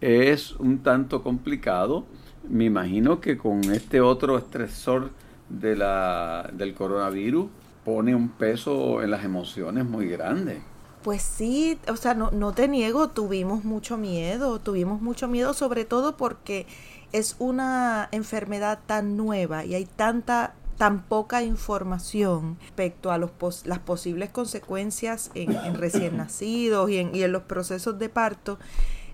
es 0.00 0.52
un 0.56 0.78
tanto 0.78 1.22
complicado, 1.22 2.04
me 2.48 2.64
imagino 2.64 3.20
que 3.20 3.38
con 3.38 3.62
este 3.72 4.00
otro 4.00 4.38
estresor 4.38 5.10
de 5.48 5.76
la, 5.76 6.50
del 6.52 6.74
coronavirus 6.74 7.46
pone 7.84 8.14
un 8.14 8.30
peso 8.30 9.02
en 9.02 9.10
las 9.10 9.24
emociones 9.24 9.84
muy 9.84 10.08
grande. 10.08 10.62
Pues 11.02 11.20
sí, 11.20 11.78
o 11.88 11.96
sea, 11.96 12.14
no, 12.14 12.30
no 12.30 12.52
te 12.52 12.66
niego, 12.66 13.08
tuvimos 13.10 13.64
mucho 13.64 13.98
miedo, 13.98 14.58
tuvimos 14.58 15.02
mucho 15.02 15.28
miedo 15.28 15.52
sobre 15.52 15.84
todo 15.84 16.16
porque 16.16 16.66
es 17.12 17.36
una 17.38 18.08
enfermedad 18.10 18.80
tan 18.86 19.16
nueva 19.16 19.64
y 19.64 19.74
hay 19.74 19.84
tanta 19.84 20.54
tan 20.78 21.04
poca 21.04 21.42
información 21.42 22.56
respecto 22.60 23.12
a 23.12 23.18
los 23.18 23.30
las 23.64 23.78
posibles 23.78 24.30
consecuencias 24.30 25.30
en, 25.34 25.74
recién 25.74 26.16
nacidos 26.16 26.90
y 26.90 26.98
en, 26.98 27.14
y 27.14 27.22
en 27.22 27.32
los 27.32 27.42
procesos 27.42 27.98
de 27.98 28.08
parto 28.08 28.58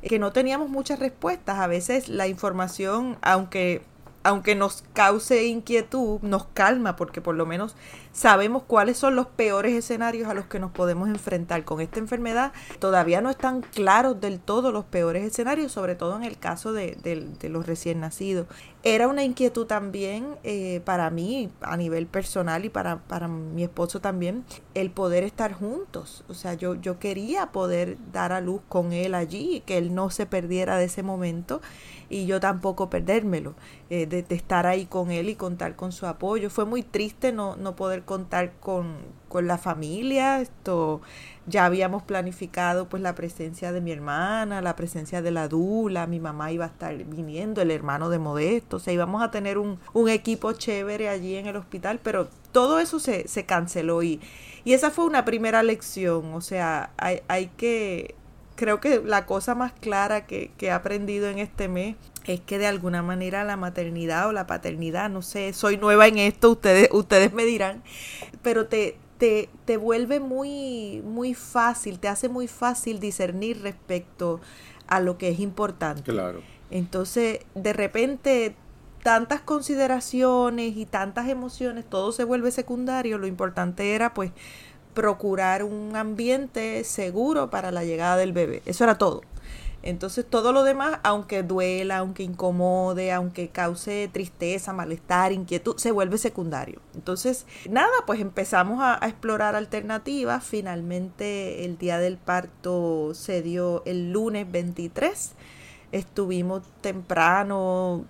que 0.03 0.19
no 0.19 0.33
teníamos 0.33 0.69
muchas 0.69 0.99
respuestas. 0.99 1.59
A 1.59 1.67
veces 1.67 2.09
la 2.09 2.27
información, 2.27 3.19
aunque 3.23 3.83
aunque 4.23 4.55
nos 4.55 4.85
cause 4.93 5.47
inquietud, 5.47 6.21
nos 6.21 6.45
calma 6.53 6.97
porque 6.97 7.21
por 7.21 7.35
lo 7.35 7.47
menos 7.47 7.75
sabemos 8.13 8.65
cuáles 8.67 8.99
son 8.99 9.17
los 9.17 9.27
peores 9.27 9.75
escenarios 9.75 10.29
a 10.29 10.35
los 10.35 10.47
que 10.47 10.59
nos 10.59 10.73
podemos 10.73 11.09
enfrentar 11.09 11.65
con 11.65 11.81
esta 11.81 12.01
enfermedad. 12.01 12.53
Todavía 12.79 13.21
no 13.21 13.31
están 13.31 13.63
claros 13.63 14.21
del 14.21 14.41
todo 14.41 14.73
los 14.73 14.85
peores 14.85 15.25
escenarios, 15.25 15.73
sobre 15.73 15.95
todo 15.95 16.17
en 16.17 16.25
el 16.25 16.39
caso 16.39 16.73
de, 16.73 16.99
los 17.43 17.67
recién 17.67 18.01
nacidos. 18.01 18.47
Era 18.83 19.09
una 19.09 19.25
inquietud 19.25 19.67
también 19.67 20.37
eh, 20.43 20.81
para 20.85 21.11
mí 21.11 21.51
a 21.61 21.77
nivel 21.77 22.07
personal 22.07 22.65
y 22.65 22.69
para, 22.69 22.99
para 22.99 23.29
mi 23.29 23.63
esposo 23.63 24.01
también 24.01 24.45
el 24.75 24.91
poder 24.91 25.25
estar 25.25 25.53
juntos. 25.53 26.25
O 26.29 26.35
sea, 26.35 26.55
yo, 26.55 26.75
yo 26.75 26.99
quería 26.99 27.53
poder 27.53 27.97
dar 28.13 28.33
a 28.33 28.41
luz 28.41 28.61
con 28.69 28.93
él 28.93 29.15
allí, 29.15 29.63
que 29.67 29.79
él 29.79 29.95
no 29.95 30.11
se 30.11 30.27
perdiera 30.27 30.77
de 30.77 30.85
ese 30.85 31.03
momento 31.03 31.61
y 32.11 32.27
yo 32.27 32.41
tampoco 32.41 32.91
perdérmelo, 32.91 33.55
eh, 33.89 34.07
de, 34.07 34.27
estar 34.35 34.67
ahí 34.67 34.85
con 34.85 35.13
él 35.13 35.29
y 35.31 35.37
contar 35.37 35.77
con 35.77 35.93
su 35.93 36.07
apoyo. 36.07 36.51
Fue 36.51 36.67
muy 36.67 36.83
triste 36.83 37.33
no, 37.33 37.57
no 37.57 37.77
poder 37.77 38.03
contar 38.03 38.53
con, 38.59 38.97
con 39.29 39.47
la 39.47 39.57
familia, 39.57 40.41
esto 40.41 41.01
ya 41.47 41.65
habíamos 41.65 42.03
planificado 42.03 42.89
pues 42.89 43.03
la 43.03 43.15
presencia 43.15 43.73
de 43.73 43.81
mi 43.81 43.93
hermana, 43.93 44.61
la 44.61 44.77
presencia 44.77 45.23
de 45.23 45.31
la 45.31 45.49
Dula, 45.49 46.07
mi 46.07 46.21
mamá 46.21 46.53
iba 46.53 46.65
a 46.65 46.69
estar 46.69 46.97
viniendo, 46.97 47.63
el 47.63 47.71
hermano 47.71 48.11
de 48.11 48.19
Modesto, 48.19 48.77
o 48.77 48.81
sea, 48.81 48.93
íbamos 48.93 49.23
a 49.23 49.31
tener 49.31 49.57
un, 49.57 49.79
un 49.93 50.09
equipo 50.09 50.53
chévere 50.53 51.09
allí 51.09 51.37
en 51.37 51.47
el 51.47 51.57
hospital, 51.57 52.01
pero 52.03 52.29
todo 52.53 52.81
eso 52.81 52.99
se, 52.99 53.29
se 53.29 53.47
canceló 53.47 54.03
y, 54.03 54.21
y 54.65 54.73
esa 54.73 54.91
fue 54.91 55.05
una 55.07 55.25
primera 55.25 55.63
lección, 55.63 56.35
o 56.35 56.41
sea, 56.41 56.91
hay, 56.97 57.21
hay 57.29 57.47
que 57.57 58.17
creo 58.61 58.79
que 58.79 59.01
la 59.03 59.25
cosa 59.25 59.55
más 59.55 59.73
clara 59.73 60.27
que, 60.27 60.51
que 60.59 60.67
he 60.67 60.71
aprendido 60.71 61.29
en 61.29 61.39
este 61.39 61.67
mes 61.67 61.97
es 62.27 62.43
que 62.43 62.59
de 62.59 62.67
alguna 62.67 63.03
manera 63.03 63.43
la 63.43 63.57
maternidad 63.57 64.29
o 64.29 64.33
la 64.33 64.47
paternidad, 64.47 65.09
no 65.09 65.23
sé, 65.23 65.55
soy 65.55 65.79
nueva 65.79 66.07
en 66.09 66.19
esto, 66.19 66.51
ustedes, 66.51 66.91
ustedes 66.93 67.33
me 67.33 67.47
dirán, 67.47 67.83
pero 68.43 68.67
te, 68.67 68.99
te, 69.17 69.49
te 69.65 69.79
vuelve 69.79 70.21
muy, 70.21 71.01
muy 71.07 71.33
fácil, 71.33 71.99
te 71.99 72.09
hace 72.09 72.29
muy 72.29 72.49
fácil 72.49 73.01
discernir 73.01 73.63
respecto 73.63 74.43
a 74.89 75.01
lo 75.01 75.17
que 75.17 75.31
es 75.31 75.41
importante. 75.41 76.03
Claro. 76.03 76.43
Entonces, 76.71 77.41
de 77.55 77.73
repente, 77.73 78.55
tantas 79.03 79.41
consideraciones 79.41 80.77
y 80.77 80.85
tantas 80.85 81.31
emociones, 81.31 81.87
todo 81.89 82.13
se 82.13 82.25
vuelve 82.25 82.51
secundario. 82.51 83.17
Lo 83.17 83.27
importante 83.27 83.95
era, 83.95 84.13
pues, 84.13 84.33
procurar 84.95 85.65
un 85.65 85.97
ambiente 85.97 86.85
seguro 86.85 87.51
para 87.51 87.71
la 87.71 87.85
llegada 87.85 88.17
del 88.17 88.33
bebé. 88.33 88.63
Eso 88.67 88.85
era 88.85 88.99
todo. 88.99 89.23
Entonces 89.83 90.27
todo 90.29 90.53
lo 90.53 90.63
demás, 90.63 90.99
aunque 91.03 91.43
duela, 91.43 91.99
aunque 91.99 92.23
incomode, 92.23 93.13
aunque 93.13 93.49
cause 93.49 94.11
tristeza, 94.13 94.73
malestar, 94.73 95.33
inquietud, 95.33 95.77
se 95.79 95.91
vuelve 95.91 96.19
secundario. 96.19 96.81
Entonces, 96.95 97.47
nada, 97.69 97.91
pues 98.07 98.21
empezamos 98.21 98.81
a, 98.83 98.99
explorar 99.07 99.57
alternativas. 99.57 100.45
Finalmente 100.45 101.65
el 101.65 101.79
día 101.79 101.99
del 101.99 102.19
parto 102.19 103.15
se 103.15 103.41
dio 103.41 103.83
el 103.87 104.13
lunes 104.13 104.51
23. 104.51 105.33
Estuvimos 105.93 106.63
temprano 106.83 108.05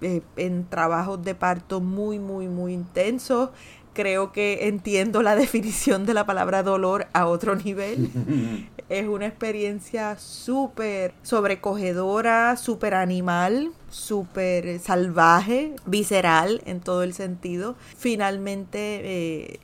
eh, 0.00 0.22
en 0.36 0.66
trabajos 0.68 1.22
de 1.22 1.34
parto 1.34 1.80
muy, 1.80 2.18
muy, 2.18 2.48
muy 2.48 2.72
intensos 2.72 3.50
creo 3.92 4.32
que 4.32 4.68
entiendo 4.68 5.22
la 5.22 5.36
definición 5.36 6.06
de 6.06 6.14
la 6.14 6.26
palabra 6.26 6.62
dolor 6.62 7.06
a 7.12 7.26
otro 7.26 7.56
nivel. 7.56 8.10
es 8.88 9.06
una 9.06 9.26
experiencia 9.26 10.18
súper 10.18 11.14
sobrecogedora, 11.22 12.56
súper 12.56 12.94
animal, 12.94 13.70
súper 13.90 14.78
salvaje, 14.80 15.74
visceral 15.84 16.62
en 16.64 16.80
todo 16.80 17.02
el 17.02 17.12
sentido. 17.12 17.76
Finalmente 17.96 19.00
eh, 19.04 19.60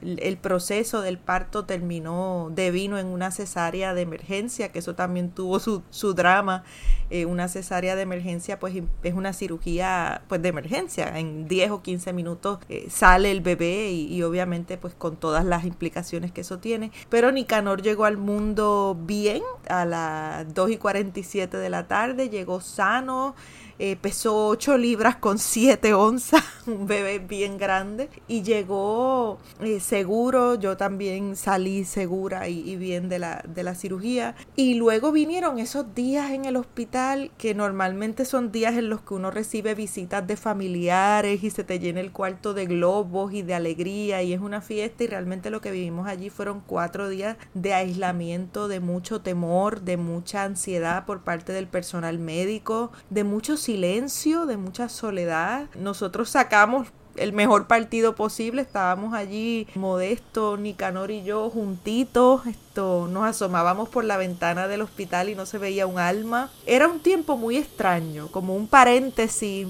el 0.00 0.36
proceso 0.38 1.00
del 1.02 1.18
parto 1.18 1.64
terminó 1.64 2.50
devino 2.54 2.98
en 2.98 3.06
una 3.06 3.30
cesárea 3.30 3.94
de 3.94 4.02
emergencia, 4.02 4.70
que 4.72 4.80
eso 4.80 4.94
también 4.94 5.30
tuvo 5.30 5.60
su, 5.60 5.82
su 5.90 6.14
drama. 6.14 6.64
Eh, 7.10 7.26
una 7.26 7.46
cesárea 7.48 7.94
de 7.94 8.02
emergencia 8.02 8.58
pues 8.58 8.74
es 9.02 9.14
una 9.14 9.32
cirugía 9.32 10.22
pues 10.28 10.42
de 10.42 10.48
emergencia. 10.48 11.18
En 11.18 11.46
10 11.46 11.70
o 11.70 11.82
15 11.82 12.12
minutos 12.12 12.58
eh, 12.68 12.86
sale 12.90 13.30
el 13.30 13.40
bebé 13.40 13.90
y, 13.90 14.12
y, 14.12 14.22
obviamente 14.22 14.78
pues 14.78 14.94
con 14.94 15.16
todas 15.16 15.44
las 15.44 15.64
implicaciones 15.64 16.32
que 16.32 16.40
eso 16.40 16.58
tiene. 16.58 16.90
Pero 17.08 17.30
Nicanor 17.30 17.82
llegó 17.82 18.04
al 18.04 18.16
mundo 18.16 18.98
bien 18.98 19.42
a 19.68 19.84
las 19.84 20.52
2 20.54 20.70
y 20.72 20.76
47 20.78 21.56
de 21.56 21.70
la 21.70 21.86
tarde, 21.86 22.30
llegó 22.30 22.60
sano. 22.60 23.34
Eh, 23.78 23.96
pesó 23.96 24.48
8 24.48 24.76
libras 24.78 25.16
con 25.16 25.38
7 25.38 25.94
onzas, 25.94 26.42
un 26.66 26.86
bebé 26.86 27.18
bien 27.18 27.58
grande, 27.58 28.08
y 28.28 28.42
llegó 28.42 29.38
eh, 29.60 29.80
seguro, 29.80 30.54
yo 30.54 30.76
también 30.76 31.36
salí 31.36 31.84
segura 31.84 32.48
y, 32.48 32.76
bien 32.76 33.08
de 33.08 33.18
la, 33.18 33.44
de 33.46 33.62
la 33.62 33.74
cirugía. 33.74 34.34
Y 34.56 34.74
luego 34.74 35.12
vinieron 35.12 35.58
esos 35.58 35.94
días 35.94 36.30
en 36.30 36.44
el 36.44 36.56
hospital, 36.56 37.30
que 37.38 37.54
normalmente 37.54 38.24
son 38.24 38.52
días 38.52 38.74
en 38.74 38.88
los 38.88 39.00
que 39.02 39.14
uno 39.14 39.30
recibe 39.30 39.74
visitas 39.74 40.26
de 40.26 40.36
familiares 40.36 41.42
y 41.42 41.50
se 41.50 41.64
te 41.64 41.78
llena 41.78 42.00
el 42.00 42.12
cuarto 42.12 42.54
de 42.54 42.66
globos 42.66 43.32
y 43.32 43.42
de 43.42 43.54
alegría 43.54 44.22
y 44.22 44.32
es 44.32 44.40
una 44.40 44.60
fiesta 44.60 45.04
y 45.04 45.06
realmente 45.06 45.50
lo 45.50 45.60
que 45.60 45.70
vivimos 45.70 46.06
allí 46.06 46.30
fueron 46.30 46.60
cuatro 46.60 47.08
días 47.08 47.36
de 47.54 47.74
aislamiento, 47.74 48.68
de 48.68 48.80
mucho 48.80 49.20
temor, 49.20 49.82
de 49.82 49.96
mucha 49.96 50.44
ansiedad 50.44 51.04
por 51.06 51.22
parte 51.22 51.52
del 51.52 51.66
personal 51.66 52.18
médico, 52.18 52.92
de 53.10 53.24
muchos 53.24 53.61
silencio, 53.62 54.46
de 54.46 54.56
mucha 54.56 54.88
soledad. 54.88 55.66
Nosotros 55.74 56.30
sacamos 56.30 56.88
el 57.16 57.32
mejor 57.32 57.66
partido 57.66 58.14
posible. 58.14 58.62
Estábamos 58.62 59.14
allí, 59.14 59.66
Modesto, 59.74 60.56
Nicanor 60.56 61.10
y 61.10 61.22
yo, 61.22 61.50
juntitos. 61.50 62.46
Esto, 62.46 63.08
nos 63.10 63.24
asomábamos 63.24 63.88
por 63.88 64.04
la 64.04 64.16
ventana 64.16 64.68
del 64.68 64.82
hospital 64.82 65.28
y 65.28 65.34
no 65.34 65.46
se 65.46 65.58
veía 65.58 65.86
un 65.86 65.98
alma. 65.98 66.50
Era 66.66 66.88
un 66.88 67.00
tiempo 67.00 67.36
muy 67.36 67.56
extraño, 67.56 68.28
como 68.28 68.56
un 68.56 68.66
paréntesis 68.66 69.66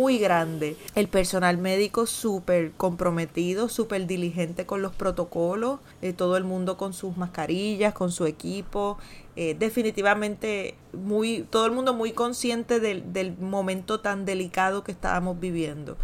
muy 0.00 0.16
grande. 0.18 0.76
El 0.94 1.08
personal 1.08 1.58
médico 1.58 2.06
súper 2.06 2.72
comprometido, 2.72 3.68
súper 3.68 4.06
diligente 4.06 4.64
con 4.64 4.80
los 4.80 4.94
protocolos, 4.94 5.78
eh, 6.00 6.14
todo 6.14 6.38
el 6.38 6.44
mundo 6.44 6.78
con 6.78 6.94
sus 6.94 7.18
mascarillas, 7.18 7.92
con 7.92 8.10
su 8.10 8.24
equipo. 8.24 8.96
Eh, 9.36 9.54
definitivamente 9.58 10.74
muy, 10.94 11.42
todo 11.50 11.66
el 11.66 11.72
mundo 11.72 11.92
muy 11.92 12.12
consciente 12.12 12.80
del, 12.80 13.12
del 13.12 13.36
momento 13.36 14.00
tan 14.00 14.24
delicado 14.24 14.84
que 14.84 14.92
estábamos 14.92 15.38
viviendo. 15.38 15.98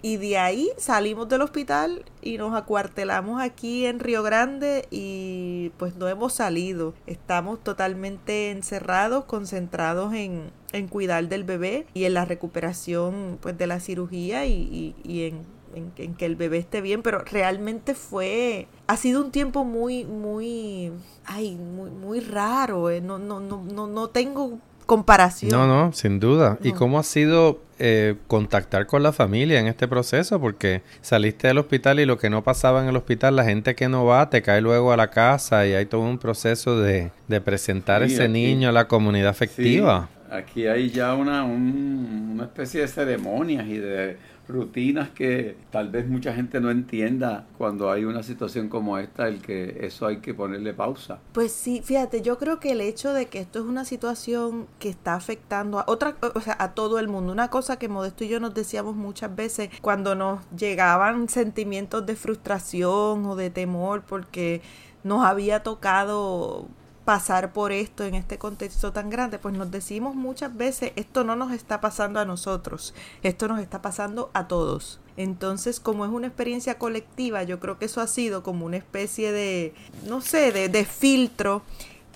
Y 0.00 0.16
de 0.16 0.38
ahí 0.38 0.70
salimos 0.76 1.28
del 1.28 1.42
hospital 1.42 2.04
y 2.22 2.38
nos 2.38 2.54
acuartelamos 2.54 3.42
aquí 3.42 3.84
en 3.84 3.98
Río 3.98 4.22
Grande 4.22 4.86
y 4.90 5.70
pues 5.76 5.96
no 5.96 6.06
hemos 6.06 6.34
salido. 6.34 6.94
Estamos 7.06 7.62
totalmente 7.64 8.52
encerrados, 8.52 9.24
concentrados 9.24 10.14
en, 10.14 10.52
en 10.72 10.86
cuidar 10.86 11.28
del 11.28 11.42
bebé 11.42 11.86
y 11.94 12.04
en 12.04 12.14
la 12.14 12.24
recuperación 12.24 13.38
pues 13.40 13.58
de 13.58 13.66
la 13.66 13.80
cirugía 13.80 14.46
y, 14.46 14.94
y, 15.02 15.24
en, 15.24 15.42
en, 15.74 16.14
que 16.14 16.26
el 16.26 16.36
bebé 16.36 16.58
esté 16.58 16.80
bien. 16.80 17.02
Pero 17.02 17.24
realmente 17.24 17.94
fue, 17.94 18.68
ha 18.86 18.96
sido 18.96 19.20
un 19.20 19.32
tiempo 19.32 19.64
muy, 19.64 20.04
muy, 20.04 20.92
ay, 21.24 21.56
muy, 21.56 21.90
muy 21.90 22.20
raro. 22.20 22.88
Eh. 22.90 23.00
No, 23.00 23.18
no, 23.18 23.40
no, 23.40 23.64
no, 23.64 23.88
no 23.88 24.08
tengo 24.10 24.60
comparación. 24.88 25.50
No, 25.50 25.66
no, 25.66 25.92
sin 25.92 26.18
duda. 26.18 26.56
¿Y 26.62 26.72
cómo 26.72 26.98
ha 26.98 27.02
sido 27.02 27.60
eh, 27.78 28.14
contactar 28.26 28.86
con 28.86 29.02
la 29.02 29.12
familia 29.12 29.60
en 29.60 29.66
este 29.66 29.86
proceso? 29.86 30.40
Porque 30.40 30.80
saliste 31.02 31.46
del 31.46 31.58
hospital 31.58 32.00
y 32.00 32.06
lo 32.06 32.16
que 32.16 32.30
no 32.30 32.42
pasaba 32.42 32.82
en 32.82 32.88
el 32.88 32.96
hospital, 32.96 33.36
la 33.36 33.44
gente 33.44 33.74
que 33.74 33.90
no 33.90 34.06
va 34.06 34.30
te 34.30 34.40
cae 34.40 34.62
luego 34.62 34.90
a 34.90 34.96
la 34.96 35.10
casa 35.10 35.66
y 35.66 35.74
hay 35.74 35.84
todo 35.84 36.00
un 36.00 36.16
proceso 36.16 36.80
de, 36.80 37.10
de 37.28 37.40
presentar 37.42 38.02
ese 38.02 38.30
niño 38.30 38.70
a 38.70 38.72
la 38.72 38.88
comunidad 38.88 39.28
afectiva. 39.28 40.08
Aquí 40.30 40.66
hay 40.66 40.90
ya 40.90 41.14
una, 41.14 41.44
una 41.44 42.44
especie 42.44 42.82
de 42.82 42.88
ceremonias 42.88 43.66
y 43.66 43.78
de 43.78 44.16
rutinas 44.48 45.10
que 45.10 45.56
tal 45.70 45.90
vez 45.90 46.08
mucha 46.08 46.32
gente 46.32 46.60
no 46.60 46.70
entienda 46.70 47.46
cuando 47.58 47.90
hay 47.90 48.04
una 48.04 48.22
situación 48.22 48.68
como 48.68 48.98
esta, 48.98 49.28
el 49.28 49.40
que 49.40 49.78
eso 49.82 50.06
hay 50.06 50.18
que 50.18 50.34
ponerle 50.34 50.72
pausa. 50.72 51.18
Pues 51.32 51.52
sí, 51.52 51.82
fíjate, 51.84 52.22
yo 52.22 52.38
creo 52.38 52.58
que 52.58 52.72
el 52.72 52.80
hecho 52.80 53.12
de 53.12 53.26
que 53.26 53.40
esto 53.40 53.58
es 53.58 53.66
una 53.66 53.84
situación 53.84 54.66
que 54.78 54.88
está 54.88 55.14
afectando 55.14 55.78
a 55.78 55.84
otra, 55.86 56.16
o 56.34 56.40
sea, 56.40 56.56
a 56.58 56.72
todo 56.72 56.98
el 56.98 57.08
mundo, 57.08 57.30
una 57.30 57.48
cosa 57.48 57.78
que 57.78 57.88
Modesto 57.88 58.24
y 58.24 58.28
yo 58.28 58.40
nos 58.40 58.54
decíamos 58.54 58.96
muchas 58.96 59.34
veces 59.34 59.70
cuando 59.82 60.14
nos 60.14 60.40
llegaban 60.56 61.28
sentimientos 61.28 62.06
de 62.06 62.16
frustración 62.16 63.26
o 63.26 63.36
de 63.36 63.50
temor 63.50 64.02
porque 64.02 64.62
nos 65.04 65.24
había 65.24 65.62
tocado 65.62 66.68
pasar 67.08 67.54
por 67.54 67.72
esto 67.72 68.04
en 68.04 68.14
este 68.14 68.36
contexto 68.36 68.92
tan 68.92 69.08
grande, 69.08 69.38
pues 69.38 69.54
nos 69.54 69.70
decimos 69.70 70.14
muchas 70.14 70.54
veces, 70.54 70.92
esto 70.94 71.24
no 71.24 71.36
nos 71.36 71.52
está 71.52 71.80
pasando 71.80 72.20
a 72.20 72.26
nosotros, 72.26 72.92
esto 73.22 73.48
nos 73.48 73.60
está 73.60 73.80
pasando 73.80 74.28
a 74.34 74.46
todos. 74.46 75.00
Entonces, 75.16 75.80
como 75.80 76.04
es 76.04 76.10
una 76.10 76.26
experiencia 76.26 76.76
colectiva, 76.76 77.44
yo 77.44 77.60
creo 77.60 77.78
que 77.78 77.86
eso 77.86 78.02
ha 78.02 78.06
sido 78.08 78.42
como 78.42 78.66
una 78.66 78.76
especie 78.76 79.32
de, 79.32 79.72
no 80.06 80.20
sé, 80.20 80.52
de, 80.52 80.68
de 80.68 80.84
filtro 80.84 81.62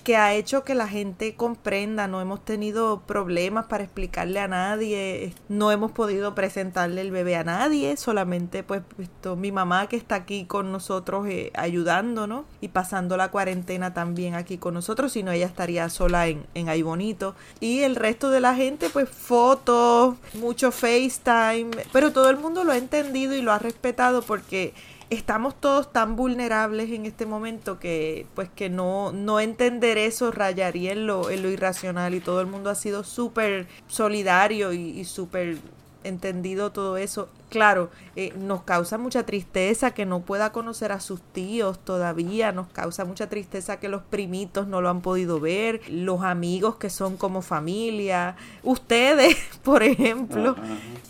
que 0.03 0.17
ha 0.17 0.33
hecho 0.33 0.63
que 0.63 0.75
la 0.75 0.87
gente 0.87 1.35
comprenda, 1.35 2.07
no 2.07 2.19
hemos 2.19 2.43
tenido 2.43 3.01
problemas 3.01 3.67
para 3.67 3.83
explicarle 3.83 4.39
a 4.39 4.47
nadie, 4.47 5.33
no 5.47 5.71
hemos 5.71 5.91
podido 5.91 6.35
presentarle 6.35 7.01
el 7.01 7.11
bebé 7.11 7.37
a 7.37 7.43
nadie, 7.43 7.95
solamente 7.95 8.63
pues 8.63 8.81
esto, 8.99 9.35
mi 9.35 9.51
mamá 9.51 9.87
que 9.87 9.95
está 9.95 10.15
aquí 10.15 10.45
con 10.45 10.71
nosotros 10.71 11.27
eh, 11.27 11.51
ayudándonos 11.55 12.45
y 12.59 12.67
pasando 12.67 13.15
la 13.15 13.31
cuarentena 13.31 13.93
también 13.93 14.35
aquí 14.35 14.57
con 14.57 14.73
nosotros, 14.73 15.13
si 15.13 15.23
no 15.23 15.31
ella 15.31 15.45
estaría 15.45 15.87
sola 15.89 16.27
en, 16.27 16.45
en 16.53 16.69
Ay 16.69 16.81
Bonito. 16.81 17.35
Y 17.61 17.79
el 17.79 17.95
resto 17.95 18.29
de 18.29 18.41
la 18.41 18.55
gente 18.55 18.89
pues 18.89 19.09
fotos, 19.09 20.15
mucho 20.33 20.71
FaceTime, 20.71 21.71
pero 21.93 22.11
todo 22.11 22.29
el 22.29 22.37
mundo 22.37 22.63
lo 22.63 22.73
ha 22.73 22.77
entendido 22.77 23.33
y 23.33 23.41
lo 23.41 23.53
ha 23.53 23.59
respetado 23.59 24.21
porque 24.21 24.73
estamos 25.13 25.55
todos 25.55 25.91
tan 25.91 26.15
vulnerables 26.15 26.89
en 26.91 27.05
este 27.05 27.25
momento 27.25 27.79
que 27.79 28.25
pues 28.35 28.49
que 28.49 28.69
no, 28.69 29.11
no 29.11 29.39
entender 29.39 29.97
eso 29.97 30.31
rayaría 30.31 30.91
en 30.93 31.07
lo, 31.07 31.29
en 31.29 31.41
lo 31.41 31.49
irracional 31.49 32.13
y 32.13 32.19
todo 32.19 32.41
el 32.41 32.47
mundo 32.47 32.69
ha 32.69 32.75
sido 32.75 33.03
súper 33.03 33.67
solidario 33.87 34.73
y, 34.73 34.99
y 34.99 35.05
súper 35.05 35.57
entendido 36.03 36.71
todo 36.71 36.97
eso. 36.97 37.29
Claro, 37.53 37.91
eh, 38.15 38.33
nos 38.35 38.63
causa 38.63 38.97
mucha 38.97 39.27
tristeza 39.27 39.91
que 39.91 40.07
no 40.07 40.21
pueda 40.21 40.51
conocer 40.51 40.91
a 40.91 40.99
sus 40.99 41.21
tíos 41.21 41.77
todavía, 41.85 42.51
nos 42.51 42.65
causa 42.69 43.05
mucha 43.05 43.29
tristeza 43.29 43.79
que 43.79 43.89
los 43.89 44.01
primitos 44.01 44.67
no 44.67 44.81
lo 44.81 44.89
han 44.89 45.01
podido 45.01 45.39
ver, 45.39 45.79
los 45.87 46.23
amigos 46.23 46.77
que 46.77 46.89
son 46.89 47.15
como 47.15 47.43
familia, 47.43 48.35
ustedes, 48.63 49.37
por 49.63 49.83
ejemplo. 49.83 50.55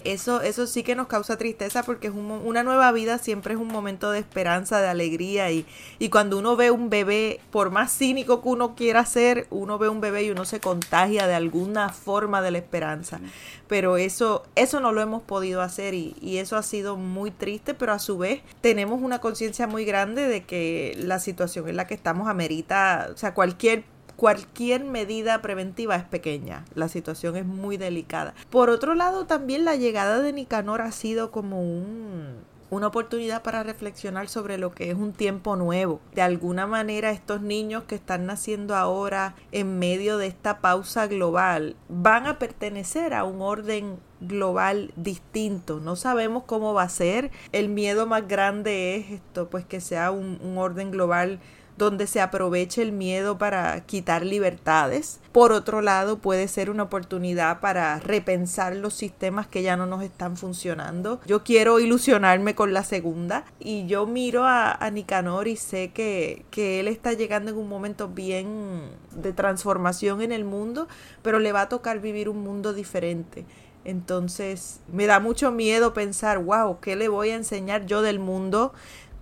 Eso, 0.03 0.41
eso 0.41 0.67
sí 0.67 0.83
que 0.83 0.95
nos 0.95 1.07
causa 1.07 1.37
tristeza 1.37 1.83
porque 1.83 2.07
es 2.07 2.13
una 2.13 2.61
nueva 2.61 2.91
vida 2.91 3.19
siempre 3.19 3.53
es 3.53 3.59
un 3.61 3.69
momento 3.69 4.11
de 4.11 4.19
esperanza, 4.19 4.81
de 4.81 4.89
alegría 4.89 5.49
y, 5.49 5.65
y 5.97 6.09
cuando 6.09 6.37
uno 6.37 6.57
ve 6.57 6.71
un 6.71 6.89
bebé, 6.89 7.39
por 7.51 7.71
más 7.71 7.97
cínico 7.97 8.41
que 8.41 8.49
uno 8.49 8.75
quiera 8.75 9.05
ser, 9.05 9.47
uno 9.49 9.77
ve 9.77 9.87
un 9.87 10.01
bebé 10.01 10.25
y 10.25 10.31
uno 10.31 10.43
se 10.43 10.59
contagia 10.59 11.25
de 11.25 11.35
alguna 11.35 11.87
forma 11.87 12.41
de 12.41 12.51
la 12.51 12.57
esperanza. 12.57 13.21
Pero 13.69 13.95
eso, 13.95 14.43
eso 14.55 14.81
no 14.81 14.91
lo 14.91 15.01
hemos 15.01 15.23
podido 15.23 15.61
hacer 15.61 15.93
y, 15.93 16.15
y 16.21 16.32
eso 16.37 16.57
ha 16.57 16.63
sido 16.63 16.97
muy 16.97 17.31
triste, 17.31 17.73
pero 17.73 17.93
a 17.93 17.99
su 17.99 18.17
vez 18.17 18.41
tenemos 18.61 19.01
una 19.01 19.19
conciencia 19.19 19.67
muy 19.67 19.85
grande 19.85 20.27
de 20.27 20.43
que 20.43 20.95
la 20.97 21.19
situación 21.19 21.69
en 21.69 21.77
la 21.77 21.87
que 21.87 21.93
estamos 21.93 22.27
amerita, 22.27 23.09
o 23.13 23.17
sea, 23.17 23.33
cualquier 23.33 23.83
cualquier 24.15 24.85
medida 24.85 25.41
preventiva 25.41 25.95
es 25.95 26.03
pequeña. 26.03 26.65
La 26.75 26.87
situación 26.87 27.35
es 27.35 27.45
muy 27.45 27.77
delicada. 27.77 28.35
Por 28.51 28.69
otro 28.69 28.93
lado, 28.93 29.25
también 29.25 29.65
la 29.65 29.75
llegada 29.75 30.21
de 30.21 30.31
Nicanor 30.31 30.81
ha 30.81 30.91
sido 30.91 31.31
como 31.31 31.61
un 31.61 32.43
una 32.73 32.87
oportunidad 32.87 33.43
para 33.43 33.63
reflexionar 33.63 34.27
sobre 34.27 34.57
lo 34.57 34.71
que 34.71 34.89
es 34.89 34.95
un 34.95 35.13
tiempo 35.13 35.55
nuevo. 35.55 36.01
De 36.13 36.21
alguna 36.21 36.67
manera 36.67 37.11
estos 37.11 37.41
niños 37.41 37.83
que 37.83 37.95
están 37.95 38.25
naciendo 38.25 38.75
ahora 38.75 39.35
en 39.51 39.79
medio 39.79 40.17
de 40.17 40.27
esta 40.27 40.59
pausa 40.59 41.07
global 41.07 41.75
van 41.87 42.25
a 42.25 42.39
pertenecer 42.39 43.13
a 43.13 43.23
un 43.23 43.41
orden 43.41 43.97
global 44.27 44.91
distinto. 44.95 45.79
No 45.79 45.95
sabemos 45.95 46.43
cómo 46.45 46.73
va 46.73 46.83
a 46.83 46.89
ser. 46.89 47.31
El 47.51 47.69
miedo 47.69 48.07
más 48.07 48.27
grande 48.27 48.95
es 48.95 49.11
esto, 49.11 49.49
pues 49.49 49.65
que 49.65 49.81
sea 49.81 50.11
un, 50.11 50.39
un 50.41 50.57
orden 50.57 50.91
global 50.91 51.39
donde 51.77 52.07
se 52.07 52.21
aproveche 52.21 52.81
el 52.81 52.91
miedo 52.91 53.37
para 53.37 53.79
quitar 53.85 54.25
libertades. 54.25 55.19
Por 55.31 55.51
otro 55.51 55.81
lado, 55.81 56.19
puede 56.19 56.47
ser 56.47 56.69
una 56.69 56.83
oportunidad 56.83 57.59
para 57.59 57.99
repensar 57.99 58.75
los 58.75 58.93
sistemas 58.93 59.47
que 59.47 59.63
ya 59.63 59.75
no 59.75 59.85
nos 59.85 60.03
están 60.03 60.37
funcionando. 60.37 61.19
Yo 61.25 61.43
quiero 61.43 61.79
ilusionarme 61.79 62.53
con 62.53 62.73
la 62.73 62.83
segunda 62.83 63.45
y 63.59 63.87
yo 63.87 64.05
miro 64.05 64.43
a, 64.45 64.77
Nicanor 64.93 65.47
y 65.47 65.55
sé 65.55 65.91
que, 65.91 66.45
que 66.51 66.79
él 66.79 66.87
está 66.87 67.13
llegando 67.13 67.49
en 67.49 67.57
un 67.57 67.67
momento 67.67 68.09
bien 68.09 68.83
de 69.15 69.33
transformación 69.33 70.21
en 70.21 70.31
el 70.31 70.45
mundo, 70.45 70.87
pero 71.23 71.39
le 71.39 71.51
va 71.51 71.61
a 71.61 71.69
tocar 71.69 71.99
vivir 71.99 72.29
un 72.29 72.43
mundo 72.43 72.73
diferente. 72.73 73.45
Entonces 73.85 74.79
me 74.91 75.05
da 75.05 75.19
mucho 75.19 75.51
miedo 75.51 75.93
pensar, 75.93 76.39
wow, 76.39 76.79
¿qué 76.79 76.95
le 76.95 77.07
voy 77.09 77.29
a 77.29 77.35
enseñar 77.35 77.85
yo 77.85 78.01
del 78.01 78.19
mundo 78.19 78.73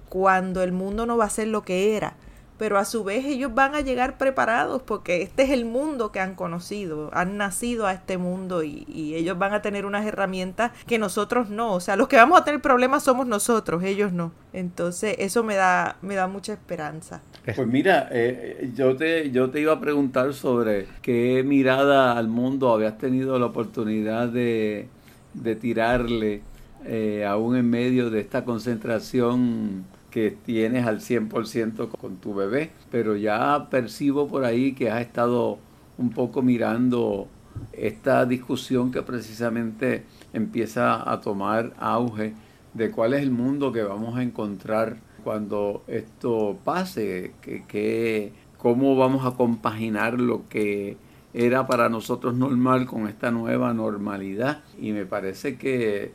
cuando 0.10 0.62
el 0.62 0.72
mundo 0.72 1.06
no 1.06 1.18
va 1.18 1.25
a 1.25 1.30
ser 1.30 1.48
lo 1.48 1.63
que 1.63 1.96
era? 1.96 2.15
Pero 2.62 2.77
a 2.77 2.86
su 2.86 3.03
vez 3.03 3.25
ellos 3.25 3.56
van 3.56 3.74
a 3.74 3.82
llegar 3.82 4.20
preparados 4.20 4.84
porque 4.84 5.24
este 5.24 5.41
es 5.41 5.50
el 5.50 5.65
mundo 5.65 6.12
que 6.12 6.20
han 6.20 6.36
conocido, 6.36 7.10
han 7.12 7.36
nacido 7.36 7.88
a 7.88 7.94
este 7.94 8.20
mundo 8.20 8.62
y, 8.62 8.86
ellos 9.15 9.39
van 9.39 9.53
a 9.53 9.63
tener 9.63 9.84
unas 9.88 10.06
herramientas 10.06 10.72
que 10.86 11.00
nosotros 11.00 11.50
no, 11.50 11.74
o 11.74 11.80
sea, 11.80 11.96
los 11.96 12.08
que 12.08 12.18
vamos 12.18 12.39
a 12.39 12.44
tener 12.44 12.62
problemas 12.62 13.01
somos 13.01 13.25
nosotros, 13.25 13.84
ellos 13.84 14.13
no. 14.13 14.32
Entonces 14.53 15.15
eso 15.18 15.44
me 15.44 15.56
da, 15.56 15.96
me 16.03 16.13
da 16.13 16.27
mucha 16.27 16.53
esperanza. 16.53 17.24
Pues 17.44 17.65
mira, 17.65 18.10
eh, 18.12 18.72
yo, 18.75 18.96
te, 18.96 19.32
yo 19.32 19.50
te 19.50 19.60
iba 19.60 19.74
a 19.74 19.80
preguntar 19.80 20.36
sobre 20.36 20.86
qué 21.01 21.44
mirada 21.44 22.15
al 22.15 22.27
mundo 22.27 22.72
habías 22.72 23.00
tenido 23.00 23.39
la 23.39 23.48
oportunidad 23.48 24.27
de, 24.27 24.88
de 25.34 25.56
tirarle 25.56 26.44
eh, 26.86 27.25
aún 27.25 27.56
en 27.56 27.68
medio 27.68 28.12
de 28.12 28.20
esta 28.20 28.46
concentración 28.46 29.84
que 30.12 30.30
tienes 30.32 30.86
al 30.86 31.00
100% 31.00 31.89
con 31.89 32.18
tu 32.18 32.36
bebé, 32.36 32.72
pero 32.91 33.15
ya 33.15 33.70
percibo 33.72 34.27
por 34.27 34.44
ahí 34.46 34.74
que 34.74 34.91
has 34.91 35.01
estado 35.01 35.58
un 35.98 36.12
poco 36.12 36.41
mirando 36.41 37.27
esta 37.74 38.25
discusión 38.25 38.91
que 38.91 39.01
precisamente 39.01 40.03
empieza 40.34 41.10
a 41.10 41.22
tomar 41.22 41.74
auge 41.80 42.34
de 42.74 42.91
cuál 42.91 43.13
es 43.13 43.24
el 43.24 43.32
mundo 43.32 43.72
que 43.72 43.84
vamos 43.84 44.18
a 44.18 44.24
encontrar 44.24 44.98
cuando 45.24 45.84
esto 45.88 46.58
pase, 46.63 47.34
que, 47.41 48.34
cómo 48.58 48.96
vamos 48.96 49.25
a 49.25 49.36
compaginar 49.36 50.20
lo 50.20 50.48
que 50.50 50.98
era 51.34 51.68
para 51.68 51.89
nosotros 51.89 52.36
normal 52.36 52.86
con 52.86 53.08
esta 53.08 53.32
nueva 53.32 53.74
normalidad. 53.74 54.62
Y 54.80 54.91
me 54.91 55.06
parece 55.06 55.58
que, 55.58 56.12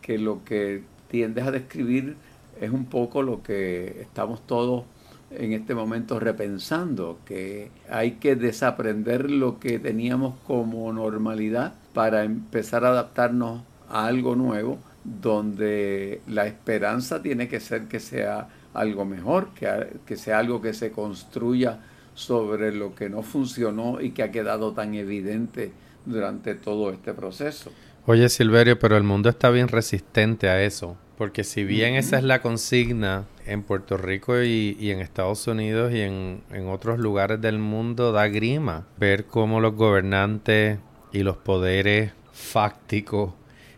que 0.00 0.18
lo 0.18 0.44
que 0.44 0.82
tiendes 1.08 1.46
a 1.46 1.50
describir 1.50 2.16
es 2.60 2.70
un 2.70 2.84
poco 2.84 3.22
lo 3.22 3.42
que 3.42 4.02
estamos 4.02 4.46
todos 4.46 4.84
en 5.30 5.52
este 5.52 5.74
momento 5.74 6.18
repensando, 6.18 7.18
que 7.24 7.70
hay 7.88 8.12
que 8.12 8.36
desaprender 8.36 9.30
lo 9.30 9.60
que 9.60 9.78
teníamos 9.78 10.34
como 10.46 10.92
normalidad 10.92 11.74
para 11.94 12.24
empezar 12.24 12.84
a 12.84 12.88
adaptarnos 12.88 13.62
a 13.88 14.06
algo 14.06 14.34
nuevo, 14.34 14.78
donde 15.04 16.20
la 16.26 16.46
esperanza 16.46 17.22
tiene 17.22 17.48
que 17.48 17.60
ser 17.60 17.86
que 17.86 18.00
sea 18.00 18.48
algo 18.74 19.04
mejor, 19.04 19.48
que, 19.54 20.00
que 20.04 20.16
sea 20.16 20.38
algo 20.38 20.60
que 20.60 20.74
se 20.74 20.90
construya 20.90 21.80
sobre 22.14 22.72
lo 22.72 22.94
que 22.94 23.08
no 23.08 23.22
funcionó 23.22 24.00
y 24.00 24.10
que 24.10 24.22
ha 24.22 24.30
quedado 24.30 24.72
tan 24.72 24.94
evidente 24.94 25.72
durante 26.04 26.54
todo 26.54 26.90
este 26.90 27.14
proceso. 27.14 27.70
Oye 28.06 28.28
Silverio, 28.28 28.78
pero 28.78 28.96
el 28.96 29.04
mundo 29.04 29.28
está 29.28 29.50
bien 29.50 29.68
resistente 29.68 30.48
a 30.48 30.62
eso. 30.62 30.96
Porque 31.20 31.44
si 31.44 31.64
bien 31.64 31.96
esa 31.96 32.16
es 32.16 32.24
la 32.24 32.40
consigna 32.40 33.26
en 33.44 33.62
Puerto 33.62 33.98
Rico 33.98 34.42
y, 34.42 34.90
en 34.90 35.00
Estados 35.00 35.46
Unidos 35.46 35.92
y 35.92 36.00
en, 36.00 36.40
otros 36.70 36.98
lugares 36.98 37.42
del 37.42 37.58
mundo, 37.58 38.10
da 38.10 38.26
grima 38.28 38.86
ver 38.96 39.26
cómo 39.26 39.60
los 39.60 39.74
gobernantes 39.74 40.78
y 41.12 41.22
los 41.22 41.36
poderes 41.36 42.12
fácticos 42.32 43.34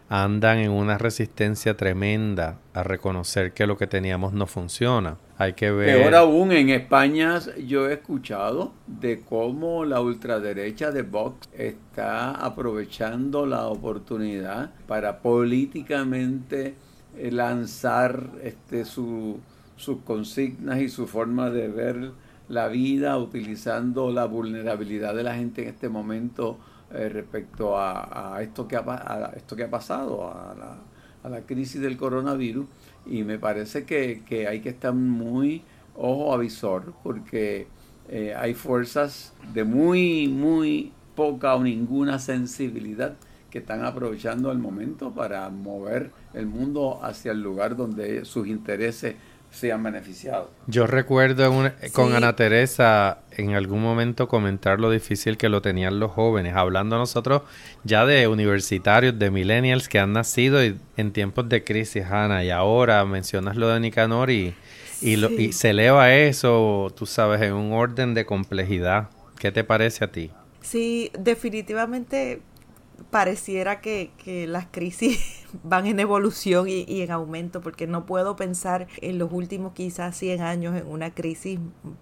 andan 0.09 0.59
en 0.59 0.71
una 0.71 0.99
resistencia 0.99 1.77
tremenda 1.77 2.61
a 2.75 2.85
reconocer 2.85 3.53
que 3.53 3.67
lo 3.67 3.77
que 3.77 3.89
teníamos 3.89 4.33
no 4.33 4.47
funciona. 4.47 5.17
Hay 5.37 5.55
que 5.55 5.73
ver. 5.73 5.99
Peor 6.01 6.15
aún, 6.15 6.53
en 6.53 6.69
España 6.69 7.41
yo 7.67 7.91
he 7.91 7.95
escuchado 7.95 8.73
de 8.87 9.21
cómo 9.21 9.85
la 9.85 10.01
ultraderecha 10.01 10.93
de 10.93 11.03
Vox 11.03 11.49
está 11.59 12.31
aprovechando 12.31 13.47
la 13.47 13.67
oportunidad 13.67 14.71
para 14.87 15.19
políticamente 15.19 16.77
lanzar 17.19 18.31
este, 18.43 18.85
sus 18.85 19.39
consignas 20.05 20.81
y 20.81 20.89
su 20.89 21.07
forma 21.07 21.51
de 21.51 21.69
ver 21.69 22.13
la 22.49 22.69
vida 22.69 23.19
utilizando 23.19 24.11
la 24.11 24.27
vulnerabilidad 24.27 25.15
de 25.15 25.23
la 25.23 25.35
gente 25.35 25.63
en 25.63 25.69
este 25.69 25.89
momento 25.89 26.59
eh, 26.93 27.09
respecto 27.09 27.79
a, 27.79 28.39
esto 28.43 28.69
que 28.69 28.77
ha, 28.77 29.33
esto 29.35 29.57
que 29.57 29.65
ha 29.65 29.71
pasado, 29.71 30.27
a 30.27 30.55
la, 30.55 31.37
a 31.37 31.41
crisis 31.43 31.81
del 31.81 31.97
coronavirus. 31.97 32.67
Y 33.07 33.23
me 33.23 33.39
parece 33.39 33.85
que, 33.85 34.47
hay 34.49 34.61
que 34.61 34.69
estar 34.69 34.93
muy 34.93 35.63
ojo 35.97 36.35
avisor 36.35 36.93
porque 37.03 37.67
eh, 38.09 38.35
hay 38.37 38.55
fuerzas 38.55 39.33
de 39.55 39.65
muy, 39.65 40.29
muy 40.29 40.93
poca 41.15 41.55
o 41.55 41.63
ninguna 41.63 42.19
sensibilidad 42.19 43.15
que 43.53 43.59
están 43.59 43.85
aprovechando 43.85 44.51
el 44.51 44.59
momento 44.59 45.13
para 45.13 45.51
mover 45.51 46.11
el 46.33 46.47
mundo 46.47 47.01
hacia 47.05 47.33
el 47.33 47.43
lugar 47.43 47.77
donde 47.77 48.25
sus 48.25 48.47
intereses 48.47 49.15
sean 49.51 49.83
beneficiados. 49.83 50.49
Yo 50.67 50.87
recuerdo 50.87 51.53
con 51.93 52.15
Ana 52.15 52.35
Teresa 52.35 53.19
en 53.33 53.53
algún 53.53 53.83
momento 53.83 54.27
comentar 54.27 54.81
lo 54.81 54.91
difícil 54.91 55.37
que 55.37 55.51
lo 55.51 55.61
tenían 55.61 56.01
los 56.01 56.13
jóvenes, 56.13 56.57
hablando 56.57 56.97
nosotros 56.97 57.43
ya 57.85 58.07
de 58.07 58.27
universitarios, 58.27 59.19
de 59.19 59.31
millennials 59.31 59.91
que 59.91 59.99
han 59.99 60.15
nacido 60.15 60.61
en 60.97 61.13
tiempos 61.13 61.47
de 61.51 61.63
crisis, 61.63 62.07
Ana, 62.07 62.43
y 62.43 62.49
ahora 62.51 63.05
mencionas 63.05 63.57
lo 63.57 63.69
de 63.69 63.81
Nicanor 63.81 64.31
y, 64.31 64.55
y 65.03 65.53
se 65.53 65.71
eleva 65.71 66.15
eso, 66.15 66.91
tú 66.97 67.05
sabes, 67.05 67.43
en 67.43 67.53
un 67.53 67.75
orden 67.75 68.15
de 68.15 68.25
complejidad. 68.25 69.11
¿Qué 69.39 69.53
te 69.53 69.63
parece 69.63 70.07
a 70.07 70.11
ti? 70.11 70.31
Sí, 70.63 71.11
definitivamente 71.19 72.41
pareciera 73.11 73.81
que, 73.81 74.11
que 74.23 74.47
las 74.47 74.67
crisis 74.67 75.42
van 75.63 75.87
en 75.87 76.01
evolución 76.01 76.69
y, 76.69 77.03
en 77.03 77.11
aumento, 77.11 77.61
porque 77.61 77.87
no 77.87 78.07
puedo 78.07 78.37
pensar 78.37 78.87
en 79.01 79.19
los 79.19 79.33
últimos 79.33 79.73
quizás 79.73 80.17
100 80.17 80.41
años 80.41 80.77
en 80.77 80.87
una 80.87 81.15
crisis 81.15 81.59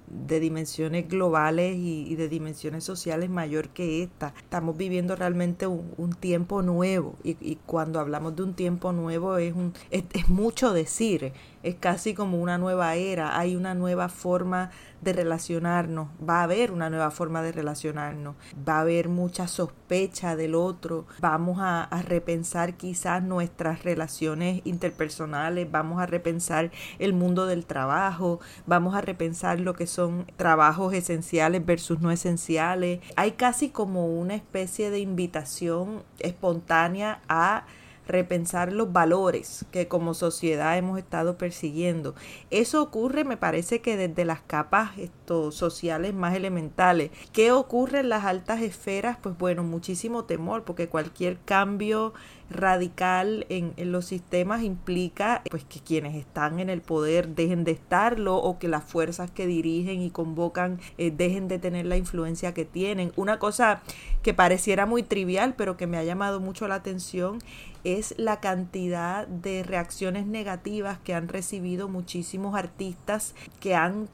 de 0.06 0.40
dimensiones 0.40 1.08
globales 1.08 1.76
y, 1.76 2.14
de 2.14 2.28
dimensiones 2.28 2.84
sociales 2.84 3.30
mayor 3.30 3.70
que 3.70 4.02
esta. 4.02 4.34
Estamos 4.42 4.76
viviendo 4.76 5.16
realmente 5.16 5.66
un, 5.66 6.10
tiempo 6.20 6.62
nuevo 6.62 7.14
y, 7.22 7.56
cuando 7.66 8.00
hablamos 8.00 8.36
de 8.36 8.42
un 8.42 8.54
tiempo 8.54 8.92
nuevo 8.92 9.36
es, 9.36 9.54
un, 9.54 9.72
es, 9.90 10.28
mucho 10.28 10.72
decir, 10.72 11.32
es 11.62 11.74
casi 11.76 12.14
como 12.14 12.40
una 12.40 12.58
nueva 12.58 12.94
era, 12.96 13.38
hay 13.38 13.56
una 13.56 13.74
nueva 13.74 14.08
forma 14.08 14.70
de 15.00 15.12
relacionarnos, 15.12 16.08
va 16.28 16.40
a 16.40 16.44
haber 16.44 16.72
una 16.72 16.90
nueva 16.90 17.10
forma 17.10 17.42
de 17.42 17.52
relacionarnos, 17.52 18.34
va 18.68 18.78
a 18.78 18.80
haber 18.80 19.08
mucha 19.08 19.46
sospecha 19.46 20.36
del 20.36 20.54
otro, 20.54 21.06
vamos 21.20 21.58
a, 21.60 21.84
a 21.84 22.02
repensar 22.02 22.74
quizás 22.74 23.22
nuestra 23.22 23.39
nuestras 23.40 23.84
relaciones 23.84 24.60
interpersonales, 24.66 25.70
vamos 25.70 25.98
a 25.98 26.04
repensar 26.04 26.70
el 26.98 27.14
mundo 27.14 27.46
del 27.46 27.64
trabajo, 27.64 28.38
vamos 28.66 28.94
a 28.94 29.00
repensar 29.00 29.60
lo 29.60 29.72
que 29.72 29.86
son 29.86 30.26
trabajos 30.36 30.92
esenciales 30.92 31.64
versus 31.64 32.00
no 32.00 32.10
esenciales. 32.10 33.00
Hay 33.16 33.32
casi 33.32 33.70
como 33.70 34.08
una 34.08 34.34
especie 34.34 34.90
de 34.90 34.98
invitación 34.98 36.02
espontánea 36.18 37.22
a 37.28 37.64
repensar 38.10 38.72
los 38.72 38.92
valores 38.92 39.64
que 39.70 39.88
como 39.88 40.14
sociedad 40.14 40.76
hemos 40.76 40.98
estado 40.98 41.38
persiguiendo. 41.38 42.14
Eso 42.50 42.82
ocurre, 42.82 43.24
me 43.24 43.36
parece 43.36 43.80
que 43.80 43.96
desde 43.96 44.24
las 44.24 44.40
capas 44.40 44.98
estos, 44.98 45.54
sociales 45.54 46.12
más 46.12 46.34
elementales. 46.34 47.10
¿Qué 47.32 47.52
ocurre 47.52 48.00
en 48.00 48.08
las 48.08 48.24
altas 48.24 48.62
esferas? 48.62 49.16
Pues 49.22 49.38
bueno, 49.38 49.62
muchísimo 49.62 50.24
temor, 50.24 50.64
porque 50.64 50.88
cualquier 50.88 51.38
cambio 51.38 52.12
radical 52.50 53.46
en, 53.48 53.74
los 53.92 54.06
sistemas 54.06 54.62
implica 54.62 55.42
pues 55.50 55.64
que 55.64 55.80
quienes 55.80 56.16
están 56.16 56.58
en 56.60 56.68
el 56.68 56.82
poder 56.82 57.28
dejen 57.28 57.64
de 57.64 57.72
estarlo 57.72 58.36
o 58.36 58.58
que 58.58 58.68
las 58.68 58.84
fuerzas 58.84 59.30
que 59.30 59.46
dirigen 59.46 60.02
y 60.02 60.10
convocan 60.10 60.80
eh, 60.98 61.10
dejen 61.10 61.48
de 61.48 61.58
tener 61.58 61.86
la 61.86 61.96
influencia 61.96 62.52
que 62.52 62.64
tienen. 62.64 63.12
Una 63.16 63.38
cosa 63.38 63.82
que 64.22 64.34
pareciera 64.34 64.84
muy 64.84 65.02
trivial 65.02 65.54
pero 65.56 65.76
que 65.76 65.86
me 65.86 65.96
ha 65.96 66.04
llamado 66.04 66.40
mucho 66.40 66.68
la 66.68 66.74
atención 66.76 67.38
es 67.84 68.14
la 68.18 68.40
cantidad 68.40 69.26
de 69.26 69.62
reacciones 69.62 70.26
negativas 70.26 70.98
que 70.98 71.14
han 71.14 71.28
recibido 71.28 71.88
muchísimos 71.88 72.54
artistas 72.54 73.34
que 73.60 73.74
han 73.74 74.08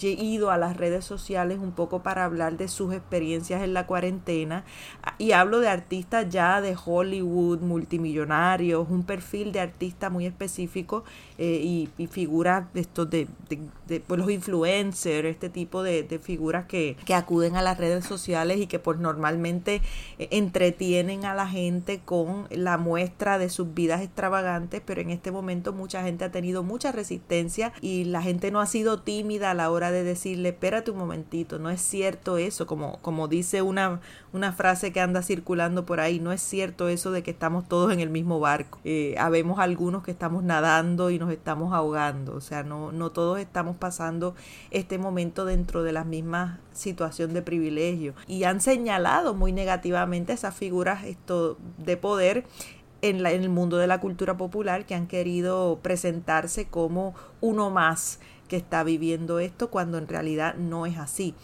ido 0.00 0.50
a 0.50 0.58
las 0.58 0.76
redes 0.76 1.04
sociales 1.04 1.58
un 1.60 1.72
poco 1.72 2.02
para 2.02 2.24
hablar 2.24 2.56
de 2.56 2.68
sus 2.68 2.94
experiencias 2.94 3.62
en 3.62 3.74
la 3.74 3.86
cuarentena 3.86 4.64
y 5.18 5.32
hablo 5.32 5.60
de 5.60 5.68
artistas 5.68 6.28
ya 6.28 6.60
de 6.60 6.76
Hollywood, 6.82 7.60
multimillonarios, 7.60 8.88
un 8.88 9.04
perfil 9.04 9.52
de 9.52 9.60
artista 9.60 10.10
muy 10.10 10.26
específico 10.26 11.04
eh, 11.38 11.88
y, 11.98 12.06
figuras 12.06 12.64
estos 12.74 13.10
de, 13.10 13.26
de, 13.86 14.00
pues, 14.00 14.20
los 14.20 14.30
influencers, 14.30 15.28
este 15.28 15.48
tipo 15.48 15.82
de, 15.82 16.20
figuras 16.22 16.66
que, 16.66 16.96
que, 17.04 17.14
acuden 17.14 17.56
a 17.56 17.62
las 17.62 17.78
redes 17.78 18.04
sociales 18.04 18.58
y 18.58 18.66
que 18.66 18.78
pues 18.78 18.98
normalmente 18.98 19.82
eh, 20.18 20.28
entretienen 20.30 21.24
a 21.24 21.34
la 21.34 21.46
gente 21.46 22.00
con 22.04 22.46
la 22.50 22.78
muestra 22.78 23.38
de 23.38 23.48
sus 23.48 23.74
vidas 23.74 24.02
extravagantes, 24.02 24.80
pero 24.84 25.00
en 25.00 25.10
este 25.10 25.30
momento 25.30 25.72
mucha 25.72 26.02
gente 26.02 26.24
ha 26.24 26.30
tenido 26.30 26.62
mucha 26.62 26.92
resistencia 26.92 27.72
y 27.80 28.04
la 28.04 28.22
gente 28.22 28.50
no 28.50 28.60
ha 28.60 28.66
sido 28.66 29.00
tímida 29.00 29.54
la 29.56 29.70
hora 29.70 29.90
de 29.90 30.04
decirle, 30.04 30.50
espérate 30.50 30.90
un 30.90 30.98
momentito, 30.98 31.58
no 31.58 31.70
es 31.70 31.80
cierto 31.80 32.38
eso, 32.38 32.66
como, 32.66 32.98
como 33.02 33.28
dice 33.28 33.62
una, 33.62 34.00
una 34.32 34.52
frase 34.52 34.92
que 34.92 35.00
anda 35.00 35.22
circulando 35.22 35.86
por 35.86 36.00
ahí, 36.00 36.20
no 36.20 36.32
es 36.32 36.40
cierto 36.40 36.88
eso 36.88 37.10
de 37.10 37.22
que 37.22 37.30
estamos 37.30 37.68
todos 37.68 37.92
en 37.92 38.00
el 38.00 38.10
mismo 38.10 38.40
barco. 38.40 38.78
Eh, 38.84 39.14
habemos 39.18 39.58
algunos 39.58 40.02
que 40.02 40.10
estamos 40.10 40.44
nadando 40.44 41.10
y 41.10 41.18
nos 41.18 41.32
estamos 41.32 41.72
ahogando, 41.72 42.34
o 42.34 42.40
sea, 42.40 42.62
no, 42.62 42.92
no 42.92 43.10
todos 43.10 43.38
estamos 43.38 43.76
pasando 43.76 44.34
este 44.70 44.98
momento 44.98 45.44
dentro 45.44 45.82
de 45.82 45.92
la 45.92 46.04
misma 46.04 46.60
situación 46.72 47.34
de 47.34 47.42
privilegio. 47.42 48.14
Y 48.26 48.44
han 48.44 48.60
señalado 48.60 49.34
muy 49.34 49.52
negativamente 49.52 50.32
esas 50.32 50.54
figuras 50.54 51.04
esto, 51.04 51.58
de 51.78 51.96
poder 51.96 52.44
en, 53.02 53.22
la, 53.22 53.32
en 53.32 53.42
el 53.42 53.48
mundo 53.48 53.76
de 53.76 53.86
la 53.86 54.00
cultura 54.00 54.36
popular 54.36 54.86
que 54.86 54.94
han 54.94 55.06
querido 55.06 55.78
presentarse 55.82 56.66
como 56.66 57.14
uno 57.40 57.70
más 57.70 58.20
que 58.46 58.56
está 58.56 58.84
viviendo 58.84 59.38
esto 59.38 59.70
cuando 59.70 59.98
en 59.98 60.08
realidad 60.08 60.54
no 60.56 60.86
es 60.86 60.98
así. 60.98 61.34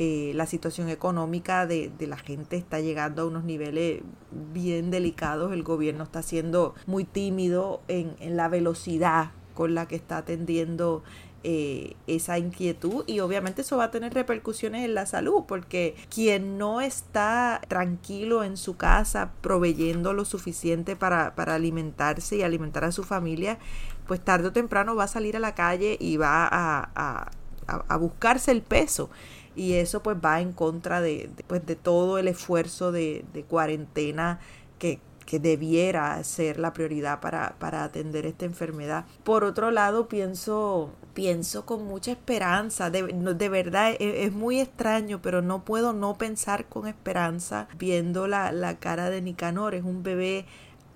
Eh, 0.00 0.32
la 0.34 0.46
situación 0.46 0.88
económica 0.88 1.66
de, 1.66 1.90
de, 1.98 2.06
la 2.06 2.18
gente 2.18 2.56
está 2.56 2.78
llegando 2.80 3.22
a 3.22 3.24
unos 3.26 3.42
niveles 3.42 4.02
bien 4.30 4.92
delicados. 4.92 5.52
El 5.52 5.64
gobierno 5.64 6.04
está 6.04 6.22
siendo 6.22 6.74
muy 6.86 7.04
tímido 7.04 7.80
en, 7.88 8.14
en 8.20 8.36
la 8.36 8.48
velocidad 8.48 9.32
con 9.54 9.74
la 9.74 9.88
que 9.88 9.96
está 9.96 10.18
atendiendo 10.18 11.02
eh, 11.44 11.94
esa 12.08 12.36
inquietud 12.36 13.04
y 13.06 13.20
obviamente 13.20 13.62
eso 13.62 13.76
va 13.76 13.84
a 13.84 13.90
tener 13.92 14.12
repercusiones 14.12 14.84
en 14.84 14.94
la 14.94 15.06
salud 15.06 15.44
porque 15.46 15.94
quien 16.12 16.58
no 16.58 16.80
está 16.80 17.60
tranquilo 17.68 18.42
en 18.42 18.56
su 18.56 18.76
casa 18.76 19.30
proveyendo 19.40 20.12
lo 20.14 20.24
suficiente 20.24 20.96
para, 20.96 21.36
para 21.36 21.54
alimentarse 21.54 22.36
y 22.36 22.42
alimentar 22.42 22.82
a 22.82 22.90
su 22.90 23.04
familia 23.04 23.60
pues 24.08 24.24
tarde 24.24 24.48
o 24.48 24.52
temprano 24.52 24.96
va 24.96 25.04
a 25.04 25.08
salir 25.08 25.36
a 25.36 25.40
la 25.40 25.54
calle 25.54 25.96
y 26.00 26.16
va 26.16 26.48
a, 26.50 27.30
a, 27.66 27.96
buscarse 27.98 28.50
el 28.50 28.62
peso. 28.62 29.10
Y 29.54 29.74
eso 29.74 30.02
pues 30.02 30.16
va 30.24 30.40
en 30.40 30.52
contra 30.52 31.00
de, 31.00 31.30
pues, 31.46 31.64
de 31.66 31.76
todo 31.76 32.18
el 32.18 32.26
esfuerzo 32.26 32.90
de, 32.90 33.24
de 33.34 33.44
cuarentena 33.44 34.40
que, 34.78 35.00
que 35.26 35.38
debiera 35.38 36.24
ser 36.24 36.58
la 36.58 36.72
prioridad 36.72 37.20
para, 37.20 37.56
para, 37.58 37.84
atender 37.84 38.24
esta 38.24 38.46
enfermedad. 38.46 39.04
Por 39.24 39.44
otro 39.44 39.70
lado, 39.70 40.08
pienso, 40.08 40.90
pienso 41.12 41.66
con 41.66 41.84
mucha 41.84 42.12
esperanza, 42.12 42.88
de, 42.88 43.02
de 43.02 43.48
verdad 43.50 43.90
es, 43.90 44.26
es, 44.26 44.32
muy 44.32 44.58
extraño, 44.58 45.20
pero 45.20 45.42
no 45.42 45.66
puedo 45.66 45.92
no 45.92 46.16
pensar 46.16 46.64
con 46.64 46.86
esperanza 46.86 47.68
viendo 47.76 48.26
la, 48.26 48.52
la 48.52 48.78
cara 48.78 49.10
de 49.10 49.20
Nicanor, 49.20 49.74
es 49.74 49.84
un 49.84 50.02
bebé 50.02 50.46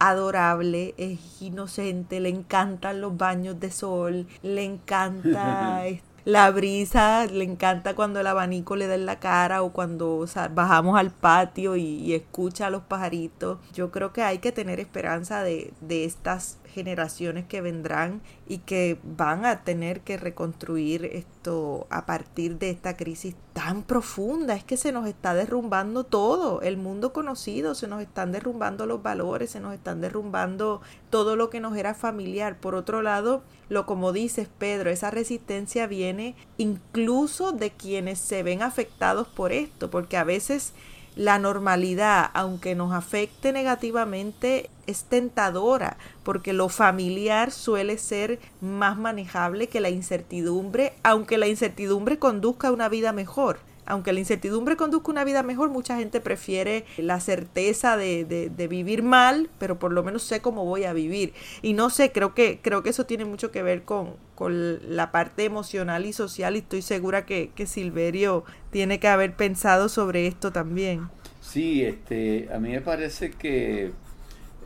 adorable, 0.08 0.94
es 0.96 1.20
inocente, 1.40 2.20
le 2.20 2.28
encantan 2.28 3.00
los 3.00 3.16
baños 3.16 3.60
de 3.60 3.70
sol, 3.70 4.26
le 4.42 4.64
encanta 4.64 5.84
la 6.24 6.50
brisa, 6.50 7.26
le 7.26 7.44
encanta 7.44 7.94
cuando 7.94 8.20
el 8.20 8.26
abanico 8.26 8.76
le 8.76 8.86
da 8.86 8.94
en 8.94 9.06
la 9.06 9.20
cara 9.20 9.62
o 9.62 9.72
cuando 9.72 10.26
bajamos 10.54 10.98
al 10.98 11.10
patio 11.10 11.76
y, 11.76 12.14
escucha 12.14 12.66
a 12.66 12.70
los 12.70 12.82
pajaritos. 12.82 13.58
Yo 13.72 13.90
creo 13.90 14.12
que 14.12 14.22
hay 14.22 14.38
que 14.38 14.52
tener 14.52 14.80
esperanza 14.80 15.42
de, 15.42 15.72
de 15.80 16.04
estas 16.04 16.58
generaciones 16.72 17.44
que 17.46 17.60
vendrán 17.60 18.22
y 18.48 18.58
que 18.58 18.98
van 19.04 19.44
a 19.44 19.62
tener 19.62 20.00
que 20.00 20.16
reconstruir 20.16 21.04
esto 21.04 21.86
a 21.90 22.06
partir 22.06 22.58
de 22.58 22.70
esta 22.70 22.96
crisis 22.96 23.36
tan 23.52 23.82
profunda. 23.82 24.54
Es 24.54 24.64
que 24.64 24.76
se 24.76 24.92
nos 24.92 25.06
está 25.06 25.34
derrumbando 25.34 26.04
todo, 26.04 26.62
el 26.62 26.76
mundo 26.76 27.12
conocido, 27.12 27.74
se 27.74 27.88
nos 27.88 28.02
están 28.02 28.32
derrumbando 28.32 28.86
los 28.86 29.02
valores, 29.02 29.50
se 29.50 29.60
nos 29.60 29.74
están 29.74 30.00
derrumbando 30.00 30.80
todo 31.10 31.36
lo 31.36 31.50
que 31.50 31.60
nos 31.60 31.76
era 31.76 31.94
familiar. 31.94 32.58
Por 32.58 32.74
otro 32.74 33.02
lado, 33.02 33.42
lo 33.68 33.86
como 33.86 34.12
dices 34.12 34.48
Pedro, 34.58 34.90
esa 34.90 35.10
resistencia 35.10 35.86
viene 35.86 36.34
incluso 36.56 37.52
de 37.52 37.70
quienes 37.70 38.18
se 38.18 38.42
ven 38.42 38.62
afectados 38.62 39.28
por 39.28 39.52
esto, 39.52 39.90
porque 39.90 40.16
a 40.16 40.24
veces 40.24 40.74
la 41.16 41.38
normalidad, 41.38 42.30
aunque 42.34 42.74
nos 42.74 42.92
afecte 42.92 43.52
negativamente, 43.52 44.70
es 44.86 45.04
tentadora, 45.04 45.96
porque 46.22 46.52
lo 46.52 46.68
familiar 46.68 47.50
suele 47.50 47.98
ser 47.98 48.38
más 48.60 48.96
manejable 48.96 49.68
que 49.68 49.80
la 49.80 49.90
incertidumbre, 49.90 50.94
aunque 51.02 51.38
la 51.38 51.48
incertidumbre 51.48 52.18
conduzca 52.18 52.68
a 52.68 52.72
una 52.72 52.88
vida 52.88 53.12
mejor. 53.12 53.58
Aunque 53.84 54.12
la 54.12 54.20
incertidumbre 54.20 54.76
conduzca 54.76 55.10
una 55.10 55.24
vida 55.24 55.42
mejor, 55.42 55.70
mucha 55.70 55.96
gente 55.96 56.20
prefiere 56.20 56.84
la 56.98 57.18
certeza 57.18 57.96
de, 57.96 58.24
de, 58.24 58.68
vivir 58.68 59.02
mal, 59.02 59.50
pero 59.58 59.78
por 59.78 59.92
lo 59.92 60.04
menos 60.04 60.22
sé 60.22 60.40
cómo 60.40 60.64
voy 60.64 60.84
a 60.84 60.92
vivir. 60.92 61.32
Y 61.62 61.72
no 61.72 61.90
sé, 61.90 62.12
creo 62.12 62.32
que, 62.32 62.60
creo 62.62 62.82
que 62.82 62.90
eso 62.90 63.06
tiene 63.06 63.24
mucho 63.24 63.50
que 63.50 63.62
ver 63.62 63.82
con, 63.82 64.14
con 64.36 64.78
la 64.96 65.10
parte 65.10 65.44
emocional 65.44 66.06
y 66.06 66.12
social 66.12 66.54
y 66.54 66.60
estoy 66.60 66.82
segura 66.82 67.26
que, 67.26 67.50
que 67.56 67.66
Silverio 67.66 68.44
tiene 68.70 69.00
que 69.00 69.08
haber 69.08 69.34
pensado 69.34 69.88
sobre 69.88 70.28
esto 70.28 70.52
también. 70.52 71.08
Sí, 71.40 71.82
este, 71.82 72.48
a 72.54 72.60
mí 72.60 72.70
me 72.70 72.80
parece 72.80 73.32
que 73.32 73.90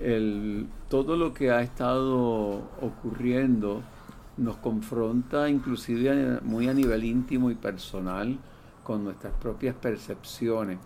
el, 0.03 0.67
todo 0.91 1.17
lo 1.17 1.33
que 1.33 1.51
ha 1.51 1.63
estado 1.63 2.71
ocurriendo 2.83 3.83
nos 4.37 4.57
confronta 4.59 5.49
inclusive 5.49 6.41
muy 6.43 6.69
a 6.69 6.75
nivel 6.75 7.05
íntimo 7.05 7.51
y 7.51 7.55
personal 7.55 8.39
con 8.87 9.03
nuestras 9.03 9.33
propias 9.35 9.75
percepciones. 9.75 10.79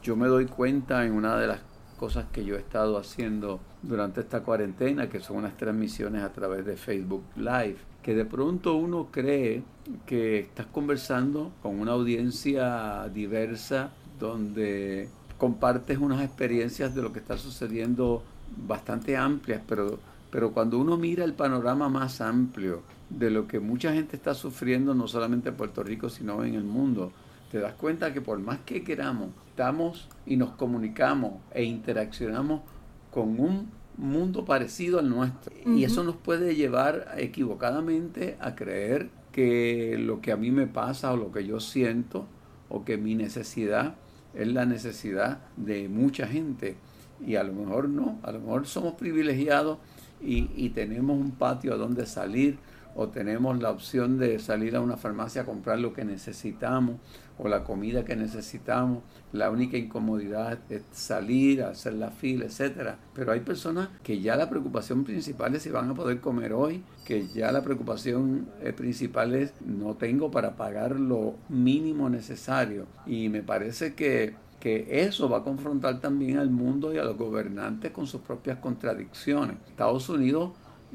Yo 0.00 0.14
me 0.14 0.28
doy 0.28 0.46
cuenta 0.46 1.04
en 1.04 1.12
una 1.12 1.36
de 1.36 1.48
las 1.48 1.58
cosas 1.98 2.26
que 2.32 2.44
yo 2.44 2.54
he 2.54 2.60
estado 2.60 2.96
haciendo 2.96 3.58
durante 3.82 4.20
esta 4.20 4.44
cuarentena, 4.44 5.08
que 5.08 5.18
son 5.18 5.38
unas 5.38 5.56
transmisiones 5.56 6.22
a 6.22 6.32
través 6.32 6.64
de 6.64 6.76
Facebook 6.76 7.24
Live, 7.34 7.78
que 8.00 8.14
de 8.14 8.24
pronto 8.24 8.76
uno 8.76 9.08
cree 9.10 9.64
que 10.06 10.38
estás 10.38 10.66
conversando 10.66 11.50
con 11.60 11.80
una 11.80 11.92
audiencia 11.92 13.08
diversa 13.12 13.90
donde 14.20 15.08
compartes 15.36 15.98
unas 15.98 16.22
experiencias 16.22 16.94
de 16.94 17.02
lo 17.02 17.12
que 17.12 17.18
está 17.18 17.36
sucediendo 17.36 18.22
bastante 18.68 19.16
amplias, 19.16 19.62
pero, 19.66 19.98
pero 20.30 20.52
cuando 20.52 20.78
uno 20.78 20.96
mira 20.96 21.24
el 21.24 21.32
panorama 21.32 21.88
más 21.88 22.20
amplio 22.20 22.82
de 23.10 23.30
lo 23.30 23.48
que 23.48 23.58
mucha 23.58 23.92
gente 23.92 24.14
está 24.14 24.34
sufriendo, 24.34 24.94
no 24.94 25.08
solamente 25.08 25.48
en 25.48 25.56
Puerto 25.56 25.82
Rico, 25.82 26.08
sino 26.08 26.44
en 26.44 26.54
el 26.54 26.64
mundo, 26.64 27.10
te 27.50 27.58
das 27.58 27.74
cuenta 27.74 28.12
que 28.12 28.20
por 28.20 28.38
más 28.38 28.58
que 28.60 28.84
queramos, 28.84 29.30
estamos 29.48 30.08
y 30.26 30.36
nos 30.36 30.50
comunicamos 30.50 31.34
e 31.52 31.64
interaccionamos 31.64 32.62
con 33.10 33.40
un 33.40 33.70
mundo 33.96 34.44
parecido 34.44 34.98
al 34.98 35.08
nuestro. 35.08 35.54
Y 35.66 35.84
eso 35.84 36.04
nos 36.04 36.16
puede 36.16 36.54
llevar 36.54 37.14
equivocadamente 37.16 38.36
a 38.40 38.54
creer 38.54 39.10
que 39.32 39.96
lo 39.98 40.20
que 40.20 40.32
a 40.32 40.36
mí 40.36 40.50
me 40.50 40.66
pasa 40.66 41.12
o 41.12 41.16
lo 41.16 41.32
que 41.32 41.46
yo 41.46 41.60
siento 41.60 42.26
o 42.68 42.84
que 42.84 42.96
mi 42.96 43.14
necesidad 43.14 43.96
es 44.34 44.48
la 44.48 44.66
necesidad 44.66 45.40
de 45.56 45.88
mucha 45.88 46.26
gente 46.26 46.76
y 47.24 47.34
a 47.34 47.42
lo 47.42 47.52
mejor 47.52 47.88
no, 47.88 48.18
a 48.22 48.30
lo 48.30 48.40
mejor 48.40 48.66
somos 48.66 48.94
privilegiados 48.94 49.78
y, 50.20 50.50
y 50.54 50.70
tenemos 50.70 51.18
un 51.18 51.32
patio 51.32 51.74
a 51.74 51.76
donde 51.76 52.06
salir 52.06 52.58
o 53.00 53.10
tenemos 53.10 53.62
la 53.62 53.70
opción 53.70 54.18
de 54.18 54.40
salir 54.40 54.74
a 54.74 54.80
una 54.80 54.96
farmacia 54.96 55.42
a 55.42 55.44
comprar 55.44 55.78
lo 55.78 55.92
que 55.92 56.04
necesitamos 56.04 56.96
o 57.38 57.46
la 57.46 57.62
comida 57.62 58.04
que 58.04 58.16
necesitamos. 58.16 59.04
La 59.30 59.52
única 59.52 59.76
incomodidad 59.76 60.58
es 60.68 60.82
salir, 60.90 61.62
hacer 61.62 61.92
la 61.92 62.10
fila, 62.10 62.46
etcétera. 62.46 62.98
Pero 63.14 63.30
hay 63.30 63.38
personas 63.38 63.88
que 64.02 64.20
ya 64.20 64.34
la 64.34 64.50
preocupación 64.50 65.04
principal 65.04 65.54
es 65.54 65.62
si 65.62 65.70
van 65.70 65.90
a 65.90 65.94
poder 65.94 66.20
comer 66.20 66.52
hoy, 66.52 66.82
que 67.04 67.28
ya 67.28 67.52
la 67.52 67.62
preocupación 67.62 68.48
eh, 68.60 68.72
principal 68.72 69.32
es 69.36 69.52
no 69.64 69.94
tengo 69.94 70.32
para 70.32 70.56
pagar 70.56 70.98
lo 70.98 71.36
mínimo 71.48 72.10
necesario. 72.10 72.86
Y 73.06 73.28
me 73.28 73.44
parece 73.44 73.94
que 73.94 74.34
que 74.58 75.04
eso 75.04 75.28
va 75.28 75.38
a 75.38 75.44
confrontar 75.44 76.00
también 76.00 76.36
al 76.36 76.50
mundo 76.50 76.92
y 76.92 76.98
a 76.98 77.04
los 77.04 77.16
gobernantes 77.16 77.92
con 77.92 78.08
sus 78.08 78.22
propias 78.22 78.58
contradicciones. 78.58 79.56
Estados 79.68 80.08
Unidos, 80.08 80.50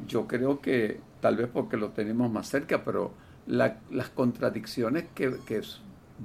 yo 0.06 0.28
creo 0.28 0.60
que, 0.60 1.00
tal 1.24 1.38
vez 1.38 1.48
porque 1.48 1.78
lo 1.78 1.92
tenemos 1.92 2.30
más 2.30 2.50
cerca, 2.50 2.84
pero 2.84 3.14
las 3.48 4.10
contradicciones 4.14 5.06
que, 5.16 5.34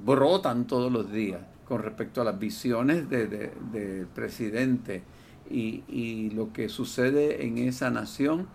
brotan 0.03 0.67
todos 0.67 0.91
los 0.91 1.09
días 1.09 1.39
con 1.65 1.81
respecto 1.81 2.21
a 2.21 2.25
las 2.25 2.37
visiones 2.37 3.09
del 3.09 3.29
de, 3.71 4.05
presidente 4.13 5.03
y, 5.49 6.29
lo 6.31 6.51
que 6.51 6.67
sucede 6.67 7.45
en 7.45 7.59
esa 7.59 7.89
nación, 7.89 8.47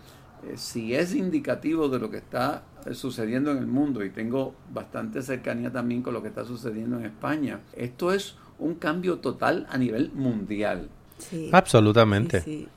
eh, 0.46 0.52
si 0.57 0.94
es 0.94 1.14
indicativo 1.14 1.88
de 1.88 1.98
lo 1.98 2.11
que 2.11 2.18
está 2.18 2.64
sucediendo 2.92 3.50
en 3.50 3.57
el 3.57 3.66
mundo, 3.66 4.04
y 4.04 4.11
tengo 4.11 4.54
bastante 4.70 5.22
cercanía 5.22 5.72
también 5.72 6.02
con 6.02 6.12
lo 6.12 6.20
que 6.20 6.28
está 6.28 6.44
sucediendo 6.44 6.98
en 6.98 7.07
España, 7.07 7.61
esto 7.72 8.12
es 8.12 8.37
un 8.59 8.74
cambio 8.74 9.18
total 9.20 9.66
a 9.70 9.78
nivel 9.78 10.12
mundial. 10.12 10.90
Absolutamente. 11.53 12.40
Sí, 12.42 12.68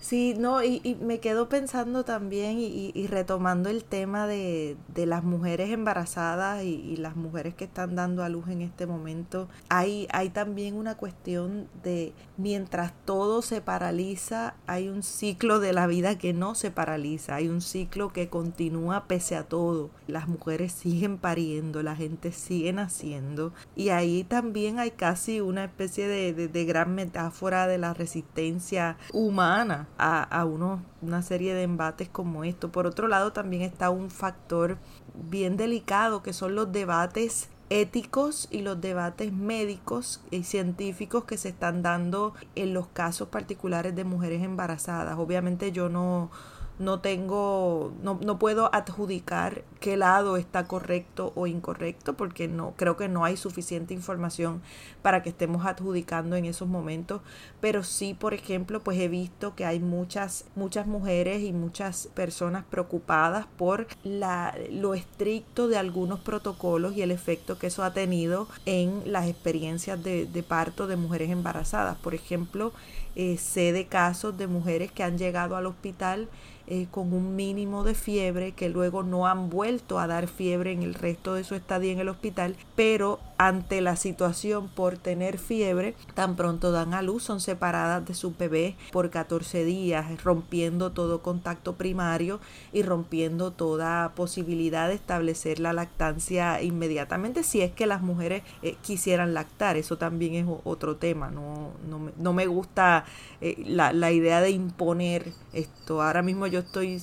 sí, 0.00 0.34
no, 0.38 0.62
y, 0.62 0.96
me 1.00 1.20
quedo 1.20 1.48
pensando 1.48 2.04
también 2.04 2.58
y, 2.58 3.06
retomando 3.06 3.68
el 3.68 3.84
tema 3.84 4.26
de, 4.26 4.76
las 4.94 5.24
mujeres 5.24 5.70
embarazadas 5.70 6.64
y, 6.64 6.96
las 6.96 7.16
mujeres 7.16 7.54
que 7.54 7.64
están 7.64 7.94
dando 7.94 8.24
a 8.24 8.28
luz 8.28 8.48
en 8.48 8.62
este 8.62 8.86
momento. 8.86 9.48
Hay, 9.68 10.08
hay 10.10 10.30
también 10.30 10.74
una 10.74 10.96
cuestión 10.96 11.68
de 11.82 12.12
mientras 12.36 12.92
todo 13.04 13.42
se 13.42 13.60
paraliza, 13.60 14.54
hay 14.66 14.88
un 14.88 15.02
ciclo 15.02 15.60
de 15.60 15.72
la 15.72 15.86
vida 15.86 16.18
que 16.18 16.32
no 16.32 16.54
se 16.54 16.70
paraliza, 16.70 17.36
hay 17.36 17.48
un 17.48 17.60
ciclo 17.60 18.12
que 18.12 18.28
continúa 18.28 19.04
pese 19.06 19.36
a 19.36 19.44
todo. 19.44 19.90
Las 20.06 20.28
mujeres 20.28 20.72
siguen 20.72 21.18
pariendo, 21.18 21.82
la 21.82 21.96
gente 21.96 22.32
sigue 22.32 22.72
naciendo 22.72 23.52
y 23.74 23.90
ahí 23.90 24.24
también 24.24 24.78
hay 24.78 24.90
casi 24.90 25.40
una 25.40 25.64
especie 25.64 26.08
de, 26.08 26.48
de 26.48 26.64
gran 26.64 26.94
metáfora 26.94 27.66
de 27.66 27.78
la 27.78 27.85
resistencia 27.94 28.96
humana 29.12 29.88
a, 29.98 30.22
a 30.22 30.44
una 30.44 31.22
serie 31.22 31.54
de 31.54 31.62
embates 31.62 32.08
como 32.08 32.44
esto. 32.44 32.70
Por 32.70 32.86
otro 32.86 33.08
lado, 33.08 33.32
también 33.32 33.62
está 33.62 33.90
un 33.90 34.10
factor 34.10 34.78
bien 35.14 35.56
delicado 35.56 36.22
que 36.22 36.32
son 36.32 36.54
los 36.54 36.72
debates 36.72 37.48
éticos 37.68 38.48
y 38.50 38.62
los 38.62 38.80
debates 38.80 39.32
médicos 39.32 40.20
y 40.30 40.44
científicos 40.44 41.24
que 41.24 41.36
se 41.36 41.48
están 41.48 41.82
dando 41.82 42.34
en 42.54 42.74
los 42.74 42.86
casos 42.88 43.28
particulares 43.28 43.94
de 43.94 44.04
mujeres 44.04 44.42
embarazadas. 44.42 45.18
Obviamente 45.18 45.72
yo 45.72 45.88
no 45.88 46.30
no 46.78 47.00
tengo, 47.00 47.92
no, 48.02 48.18
no, 48.22 48.38
puedo 48.38 48.74
adjudicar 48.74 49.64
qué 49.86 49.96
lado 49.96 50.36
está 50.36 50.64
correcto 50.64 51.32
o 51.36 51.46
incorrecto 51.46 52.14
porque 52.14 52.48
no, 52.48 52.74
creo 52.76 52.96
que 52.96 53.06
no 53.06 53.24
hay 53.24 53.36
suficiente 53.36 53.94
información 53.94 54.60
para 55.00 55.22
que 55.22 55.28
estemos 55.28 55.64
adjudicando 55.64 56.34
en 56.34 56.44
esos 56.44 56.66
momentos, 56.66 57.20
pero 57.60 57.84
sí, 57.84 58.12
por 58.12 58.34
ejemplo, 58.34 58.80
pues 58.80 58.98
he 58.98 59.06
visto 59.06 59.54
que 59.54 59.64
hay 59.64 59.78
muchas, 59.78 60.46
muchas 60.56 60.88
mujeres 60.88 61.44
y 61.44 61.52
muchas 61.52 62.08
personas 62.14 62.64
preocupadas 62.68 63.46
por 63.56 63.86
la, 64.02 64.56
lo 64.72 64.94
estricto 64.94 65.68
de 65.68 65.78
algunos 65.78 66.18
protocolos 66.18 66.96
y 66.96 67.02
el 67.02 67.12
efecto 67.12 67.56
que 67.56 67.68
eso 67.68 67.84
ha 67.84 67.92
tenido 67.92 68.48
en 68.64 69.12
las 69.12 69.28
experiencias 69.28 70.02
de, 70.02 70.26
de 70.26 70.42
parto 70.42 70.88
de 70.88 70.96
mujeres 70.96 71.30
embarazadas. 71.30 71.96
Por 71.98 72.16
ejemplo, 72.16 72.72
eh, 73.14 73.38
sé 73.38 73.72
de 73.72 73.86
casos 73.86 74.36
de 74.36 74.48
mujeres 74.48 74.90
que 74.90 75.04
han 75.04 75.16
llegado 75.16 75.56
al 75.56 75.66
hospital 75.66 76.28
eh, 76.68 76.88
con 76.90 77.12
un 77.14 77.36
mínimo 77.36 77.84
de 77.84 77.94
fiebre, 77.94 78.50
que 78.50 78.68
luego 78.68 79.04
no 79.04 79.28
han 79.28 79.50
vuelto 79.50 79.75
a 79.98 80.06
dar 80.06 80.26
fiebre 80.26 80.72
en 80.72 80.82
el 80.82 80.94
resto 80.94 81.34
de 81.34 81.44
su 81.44 81.54
estadía 81.54 81.92
en 81.92 82.00
el 82.00 82.08
hospital, 82.08 82.56
pero 82.74 83.20
ante 83.38 83.80
la 83.80 83.96
situación 83.96 84.68
por 84.68 84.96
tener 84.96 85.38
fiebre, 85.38 85.94
tan 86.14 86.36
pronto 86.36 86.72
dan 86.72 86.94
a 86.94 87.02
luz, 87.02 87.22
son 87.22 87.40
separadas 87.40 88.06
de 88.06 88.14
su 88.14 88.34
bebé 88.34 88.76
por 88.92 89.10
14 89.10 89.64
días, 89.64 90.22
rompiendo 90.22 90.92
todo 90.92 91.22
contacto 91.22 91.74
primario 91.74 92.40
y 92.72 92.82
rompiendo 92.82 93.50
toda 93.50 94.14
posibilidad 94.14 94.88
de 94.88 94.94
establecer 94.94 95.60
la 95.60 95.72
lactancia 95.72 96.62
inmediatamente 96.62 97.42
si 97.42 97.60
es 97.60 97.72
que 97.72 97.86
las 97.86 98.02
mujeres 98.02 98.42
eh, 98.62 98.76
quisieran 98.82 99.34
lactar. 99.34 99.76
Eso 99.76 99.98
también 99.98 100.34
es 100.34 100.46
otro 100.64 100.96
tema, 100.96 101.30
no, 101.30 101.72
no, 101.88 102.10
no 102.16 102.32
me 102.32 102.46
gusta 102.46 103.04
eh, 103.40 103.62
la 103.66 104.12
idea 104.12 104.40
de 104.40 104.50
imponer 104.50 105.32
esto. 105.52 106.02
Ahora 106.02 106.22
mismo 106.22 106.46
yo 106.46 106.60
estoy 106.60 107.02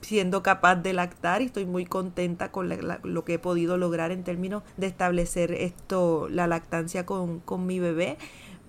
siendo 0.00 0.42
capaz 0.42 0.76
de 0.76 0.92
lactar 0.92 1.42
y 1.42 1.46
estoy 1.46 1.66
muy 1.66 1.84
contenta 1.84 2.52
con 2.52 2.70
lo 3.02 3.24
que 3.24 3.34
he 3.34 3.38
podido 3.38 3.76
lograr 3.76 4.12
en 4.12 4.24
términos 4.24 4.62
de 4.76 4.86
establecer 4.86 5.52
esto, 5.52 6.28
la 6.30 6.46
lactancia 6.46 7.04
con, 7.06 7.40
con 7.40 7.66
mi 7.66 7.80
bebé 7.80 8.16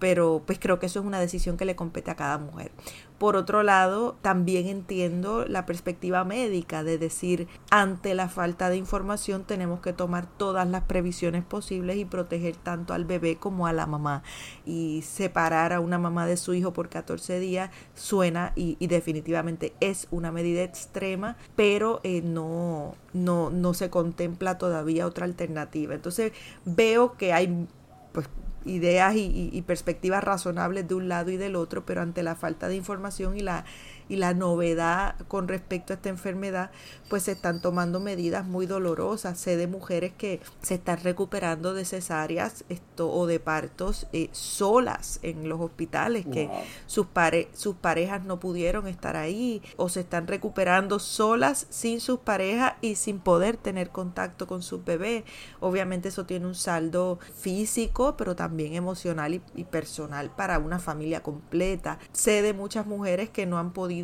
pero 0.05 0.43
pues 0.45 0.59
creo 0.59 0.77
que 0.77 0.85
eso 0.85 0.99
es 0.99 1.05
una 1.07 1.19
decisión 1.19 1.57
que 1.57 1.65
le 1.65 1.75
compete 1.75 2.11
a 2.11 2.15
cada 2.15 2.37
mujer. 2.37 2.71
Por 3.17 3.35
otro 3.35 3.63
lado, 3.63 4.15
también 4.21 4.67
entiendo 4.67 5.45
la 5.47 5.65
perspectiva 5.65 6.23
médica 6.23 6.83
de 6.83 6.99
decir, 6.99 7.47
ante 7.71 8.13
la 8.13 8.29
falta 8.29 8.69
de 8.69 8.77
información 8.77 9.45
tenemos 9.45 9.79
que 9.79 9.93
tomar 9.93 10.27
todas 10.27 10.69
las 10.69 10.83
previsiones 10.83 11.43
posibles 11.43 11.97
y 11.97 12.05
proteger 12.05 12.55
tanto 12.55 12.93
al 12.93 13.05
bebé 13.05 13.37
como 13.37 13.65
a 13.65 13.73
la 13.73 13.87
mamá. 13.87 14.21
Y 14.63 15.01
separar 15.01 15.73
a 15.73 15.79
una 15.79 15.97
mamá 15.97 16.27
de 16.27 16.37
su 16.37 16.53
hijo 16.53 16.71
por 16.71 16.87
14 16.87 17.39
días 17.39 17.71
suena 17.95 18.53
y, 18.55 18.77
definitivamente 18.85 19.73
es 19.79 20.07
una 20.11 20.31
medida 20.31 20.61
extrema, 20.61 21.35
pero 21.55 21.99
eh, 22.03 22.21
no, 22.21 22.93
no, 23.13 23.49
no 23.49 23.73
se 23.73 23.89
contempla 23.89 24.59
todavía 24.59 25.07
otra 25.07 25.25
alternativa. 25.25 25.95
Entonces 25.95 26.31
veo 26.63 27.13
que 27.17 27.33
hay 27.33 27.67
pues 28.11 28.29
ideas 28.65 29.15
y, 29.15 29.63
perspectivas 29.65 30.23
razonables 30.23 30.87
de 30.87 30.95
un 30.95 31.07
lado 31.07 31.31
y 31.31 31.37
del 31.37 31.55
otro, 31.55 31.85
pero 31.85 32.01
ante 32.01 32.23
la 32.23 32.35
falta 32.35 32.67
de 32.67 32.75
información 32.75 33.37
y 33.37 33.41
la 33.41 33.65
y 34.07 34.17
la 34.17 34.33
novedad 34.33 35.15
con 35.27 35.47
respecto 35.47 35.93
a 35.93 35.95
esta 35.95 36.09
enfermedad, 36.09 36.71
pues 37.09 37.23
se 37.23 37.31
están 37.31 37.61
tomando 37.61 37.99
medidas 37.99 38.45
muy 38.45 38.65
dolorosas. 38.65 39.39
Sé 39.39 39.57
de 39.57 39.67
mujeres 39.67 40.13
que 40.13 40.41
se 40.61 40.75
están 40.75 40.99
recuperando 41.03 41.73
de 41.73 41.85
cesáreas 41.85 42.65
esto, 42.69 43.11
o 43.11 43.27
de 43.27 43.39
partos 43.39 44.07
eh, 44.13 44.29
solas 44.31 45.19
en 45.21 45.49
los 45.49 45.59
hospitales, 45.59 46.25
que 46.25 46.49
sus, 46.85 47.07
pare 47.07 47.49
sus 47.53 47.75
parejas 47.75 48.23
no 48.23 48.39
pudieron 48.39 48.87
estar 48.87 49.15
ahí, 49.15 49.61
o 49.77 49.89
se 49.89 50.01
están 50.01 50.27
recuperando 50.27 50.99
solas 50.99 51.67
sin 51.69 51.99
sus 51.99 52.19
parejas 52.19 52.73
y 52.81 52.95
sin 52.95 53.19
poder 53.19 53.57
tener 53.57 53.89
contacto 53.89 54.47
con 54.47 54.61
sus 54.61 54.83
bebés. 54.83 55.23
Obviamente 55.59 56.09
eso 56.09 56.25
tiene 56.25 56.45
un 56.45 56.55
saldo 56.55 57.19
físico, 57.35 58.15
pero 58.17 58.35
también 58.35 58.73
emocional 58.73 59.33
y, 59.33 59.41
y 59.55 59.63
personal 59.63 60.29
para 60.35 60.59
una 60.59 60.79
familia 60.79 61.21
completa. 61.21 61.99
Sé 62.11 62.41
de 62.41 62.53
muchas 62.53 62.85
mujeres 62.85 63.29
que 63.29 63.45
no 63.45 63.57
han 63.57 63.71
podido 63.71 63.94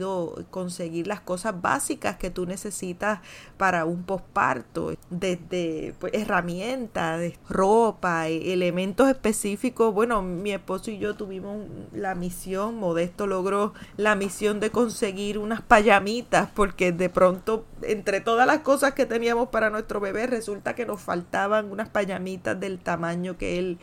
conseguir 0.49 1.07
las 1.07 1.21
cosas 1.21 1.61
básicas 1.61 2.17
que 2.17 2.29
tú 2.29 2.45
necesitas 2.45 3.19
para 3.57 3.85
un 3.85 4.03
posparto, 4.03 4.93
desde 5.09 5.93
pues, 5.99 6.13
herramientas, 6.13 7.33
ropa, 7.49 8.27
e, 8.29 8.53
elementos 8.53 9.09
específicos. 9.09 9.93
Bueno, 9.93 10.21
mi 10.21 10.51
esposo 10.51 10.91
y 10.91 10.97
yo 10.97 11.15
tuvimos 11.15 11.67
la 11.93 12.15
misión, 12.15 12.77
Modesto 12.77 13.27
logró 13.27 13.73
la 13.97 14.15
misión 14.15 14.59
de 14.59 14.71
conseguir 14.71 15.37
unas 15.37 15.61
payamitas, 15.61 16.49
porque 16.53 16.91
de 16.91 17.09
pronto, 17.09 17.65
entre 17.81 18.21
todas 18.21 18.47
las 18.47 18.59
cosas 18.59 18.93
que 18.93 19.05
teníamos 19.05 19.49
para 19.49 19.69
nuestro 19.69 19.99
bebé, 19.99 20.27
resulta 20.27 20.75
que 20.75 20.85
nos 20.85 21.01
faltaban 21.01 21.71
unas 21.71 21.89
payamitas 21.89 22.59
del 22.59 22.79
tamaño 22.79 23.37
que 23.37 23.59
él 23.59 23.79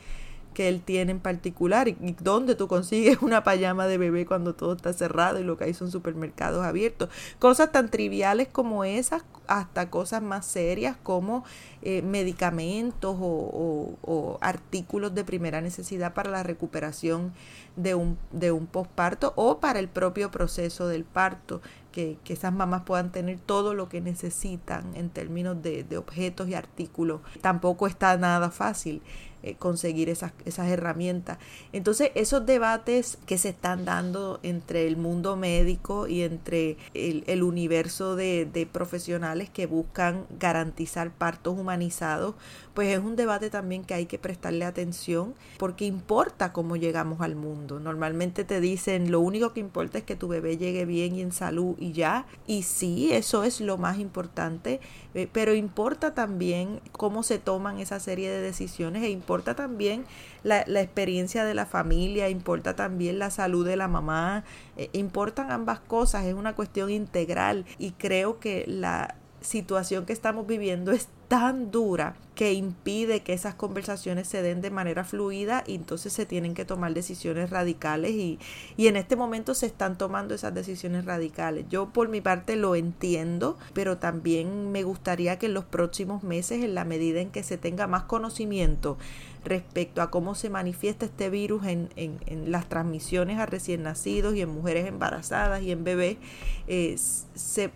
que 0.59 0.69
él 0.69 0.83
tiene 0.85 1.13
en 1.13 1.21
particular 1.21 1.87
y, 1.87 1.95
dónde 2.19 2.57
tú 2.57 2.67
consigues 2.67 3.19
una 3.23 3.45
payama 3.45 3.87
de 3.87 3.97
bebé 3.97 4.27
cuando 4.27 4.57
todo 4.57 4.73
está 4.73 4.93
cerrado 4.93 5.39
y 5.39 5.45
lo 5.45 5.57
que 5.57 5.63
hay 5.63 5.73
son 5.73 5.93
supermercados 5.93 6.67
abiertos. 6.67 7.11
Cosas 7.39 7.71
tan 7.71 7.93
triviales 7.93 8.49
como 8.49 8.83
esas 8.83 9.23
hasta 9.47 9.89
cosas 9.89 10.21
más 10.21 10.45
serias 10.45 10.97
como 11.01 11.45
eh, 11.83 12.03
medicamentos 12.03 13.17
o, 13.21 14.39
artículos 14.41 15.15
de 15.15 15.25
primera 15.25 15.61
necesidad 15.61 16.13
para 16.13 16.31
la 16.31 16.43
recuperación 16.43 17.33
de 17.77 17.95
un, 17.95 18.19
de 18.33 18.51
un 18.51 18.67
posparto 18.67 19.33
o 19.37 19.61
para 19.61 19.79
el 19.79 19.89
propio 19.89 20.33
proceso 20.33 20.89
del 20.89 21.05
parto, 21.05 21.63
que, 21.93 22.19
que, 22.25 22.33
esas 22.33 22.53
mamás 22.53 22.83
puedan 22.83 23.13
tener 23.13 23.39
todo 23.39 23.75
lo 23.75 23.89
que 23.89 24.01
necesitan 24.01 24.95
en 24.95 25.09
términos 25.09 25.63
de, 25.63 25.85
de 25.85 25.97
objetos 25.97 26.49
y 26.49 26.55
artículos. 26.55 27.21
Tampoco 27.41 27.87
está 27.87 28.17
nada 28.17 28.51
fácil. 28.51 29.03
Eh, 29.45 29.55
conseguir 29.55 30.09
esas, 30.09 30.33
herramientas. 30.59 31.39
Entonces, 31.73 32.11
esos 32.17 32.45
debates 32.45 33.19
que 33.25 33.39
se 33.39 33.51
están 33.51 33.85
dando 33.85 34.41
entre 34.43 34.89
el 34.89 34.97
mundo 34.97 35.37
médico 35.37 36.09
y 36.09 36.23
entre 36.23 36.77
el, 36.93 37.45
universo 37.45 38.17
de, 38.17 38.49
de, 38.53 38.67
profesionales 38.67 39.49
que 39.49 39.67
buscan 39.67 40.27
garantizar 40.41 41.13
partos 41.13 41.57
humanizados, 41.57 42.35
pues 42.79 42.97
es 42.97 43.01
un 43.01 43.17
debate 43.17 43.51
también 43.51 43.83
que 43.83 43.95
hay 43.95 44.07
que 44.07 44.21
prestarle 44.21 44.65
atención 44.65 45.35
porque 45.59 45.85
importa 45.85 46.53
cómo 46.53 46.77
llegamos 46.77 47.21
al 47.23 47.35
mundo. 47.35 47.81
Normalmente 47.81 48.45
te 48.45 48.61
dicen 48.61 49.11
lo 49.11 49.19
único 49.19 49.53
que 49.53 49.59
importa 49.59 49.99
es 49.99 50.05
que 50.05 50.15
tu 50.15 50.29
bebé 50.29 50.59
llegue 50.59 50.85
bien 50.85 51.17
y 51.17 51.23
en 51.23 51.33
salud 51.33 51.75
y 51.81 51.91
ya. 51.91 52.27
Y 52.47 52.63
sí, 52.63 53.13
eso 53.13 53.43
es 53.43 53.61
lo 53.61 53.79
más 53.79 53.99
importante, 53.99 54.79
eh, 55.15 55.29
pero 55.33 55.55
importa 55.55 56.15
también 56.15 56.81
cómo 56.93 57.25
se 57.25 57.41
toman 57.41 57.81
esa 57.81 57.99
serie 57.99 58.31
de 58.31 58.41
decisiones 58.41 59.03
e 59.03 59.11
importa 59.11 59.57
también 59.57 60.05
la, 60.45 60.61
experiencia 60.61 61.45
de 61.45 61.55
la 61.55 61.67
familia, 61.67 62.29
importa 62.29 62.77
también 62.77 63.19
la 63.19 63.31
salud 63.31 63.67
de 63.67 63.75
la 63.75 63.89
mamá, 63.89 64.45
eh, 64.77 64.89
importan 64.93 65.51
ambas 65.51 65.81
cosas, 65.81 66.27
es 66.27 66.35
una 66.35 66.55
cuestión 66.55 66.91
integral 66.91 67.67
y 67.77 67.91
creo 67.91 68.39
que 68.39 68.67
la 68.69 69.17
situación 69.41 70.07
que 70.07 70.13
estamos 70.13 70.47
viviendo 70.47 70.93
es 70.93 71.09
tan 71.29 71.71
dura 71.71 72.17
que 72.35 72.53
impide 72.53 73.21
que 73.21 73.33
esas 73.33 73.55
conversaciones 73.55 74.29
se 74.29 74.43
den 74.43 74.61
de 74.61 74.71
manera 74.71 75.05
fluida 75.05 75.65
y 75.67 75.75
entonces 75.75 76.13
se 76.13 76.25
tienen 76.25 76.55
que 76.55 76.65
tomar 76.65 76.95
decisiones 76.95 77.51
radicales 77.51 78.13
y, 78.13 78.39
y, 78.77 78.87
en 78.87 78.97
este 78.97 79.17
momento 79.17 79.55
se 79.55 79.67
están 79.67 79.99
tomando 79.99 80.35
esas 80.35 80.55
decisiones 80.55 81.05
radicales. 81.05 81.67
Yo 81.69 81.91
por 81.91 82.09
mi 82.09 82.21
parte 82.21 82.55
lo 82.55 82.77
entiendo, 82.77 83.59
pero 83.73 83.99
también 83.99 84.71
me 84.71 84.85
gustaría 84.85 85.39
que 85.39 85.47
en 85.47 85.55
los 85.55 85.65
próximos 85.65 86.23
meses, 86.23 86.63
en 86.63 86.75
la 86.77 86.85
medida 86.85 87.21
en 87.21 87.31
que 87.31 87.43
se 87.43 87.59
tenga 87.59 87.89
más 87.89 88.05
conocimiento 88.05 88.99
respecto 89.45 90.03
a 90.03 90.11
cómo 90.11 90.35
se 90.35 90.51
manifiesta 90.51 91.07
este 91.07 91.31
virus 91.31 91.67
en, 91.67 91.89
en, 91.97 92.51
las 92.51 92.69
transmisiones 92.69 93.39
a 93.39 93.47
recién 93.47 93.83
nacidos 93.83 94.35
y 94.35 94.43
en 94.43 94.51
mujeres 94.51 94.87
embarazadas 94.87 95.63
y 95.63 95.73
en 95.73 95.85
bebés, 95.85 96.19
eh, 96.67 96.97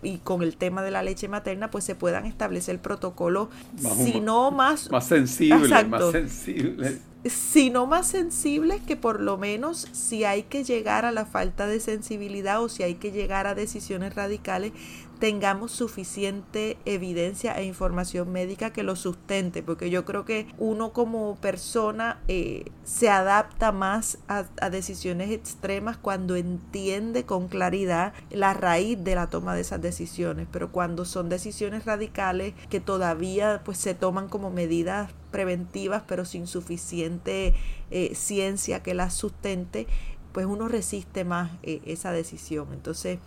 y 0.03 0.19
con 0.19 0.43
el 0.43 0.57
tema 0.57 0.83
de 0.83 0.91
la 0.91 1.03
leche 1.03 1.29
materna, 1.29 1.71
pues 1.71 1.85
se 1.85 1.95
puedan 1.95 2.27
establecer 2.27 2.81
protocolos, 2.81 3.42
más... 4.51 4.91
Más 4.91 5.07
sensibles, 5.07 5.89
más 5.89 6.11
sensibles 6.11 7.01
sino 7.25 7.87
más 7.87 8.09
sensibles 8.09 8.81
que 8.83 8.97
por 8.97 9.21
lo 9.21 9.39
menos 9.39 9.87
si 9.93 10.25
hay 10.25 10.43
que 10.43 10.65
llegar 10.65 11.05
a 11.05 11.13
la 11.13 11.25
falta 11.25 11.67
de 11.67 11.79
sensibilidad 11.79 12.61
o 12.63 12.69
si 12.69 12.83
hay 12.83 12.95
que 12.95 13.13
llegar 13.13 13.47
a 13.47 13.55
decisiones 13.55 14.15
radicales, 14.15 14.73
tengamos 15.23 15.71
suficiente 15.71 16.79
evidencia 16.85 17.53
e 17.53 17.65
información 17.65 18.33
médica 18.33 18.73
que 18.73 18.83
lo 18.83 18.97
sustente, 18.97 19.63
porque 19.63 19.89
yo 19.89 20.05
creo 20.05 20.25
que 20.25 20.49
uno 20.59 20.93
como 20.93 21.37
persona 21.37 22.21
eh, 22.27 22.73
se 22.83 23.09
adapta 23.09 23.71
más 23.71 24.19
a, 24.27 24.43
decisiones 24.69 25.31
extremas 25.31 25.97
cuando 25.97 26.35
entiende 26.35 27.25
con 27.25 27.47
claridad 27.47 28.15
la 28.33 28.53
raíz 28.53 29.05
de 29.05 29.15
la 29.15 29.29
toma 29.29 29.55
de 29.55 29.61
esas 29.61 29.81
decisiones, 29.81 30.49
pero 30.51 30.73
cuando 30.73 31.05
son 31.05 31.29
decisiones 31.29 31.85
radicales 31.85 32.55
que 32.69 32.81
todavía 32.81 33.63
pues 33.65 33.79
se 33.79 33.95
toman 33.95 34.29
como 34.29 34.51
medidas 34.51 35.13
preventivas 35.31 36.03
pero 36.05 36.25
sin 36.25 36.49
suficiente 36.49 37.55
eh, 37.93 38.17
ciencia 38.17 38.83
que 38.83 38.93
las 38.93 39.15
sustente, 39.15 39.87
pues 40.33 40.47
uno 40.47 40.67
resiste 40.67 41.25
más 41.25 41.53
eh, 41.63 41.81
esa 41.85 42.11
decisión. 42.11 42.69
Entonces, 42.73 43.19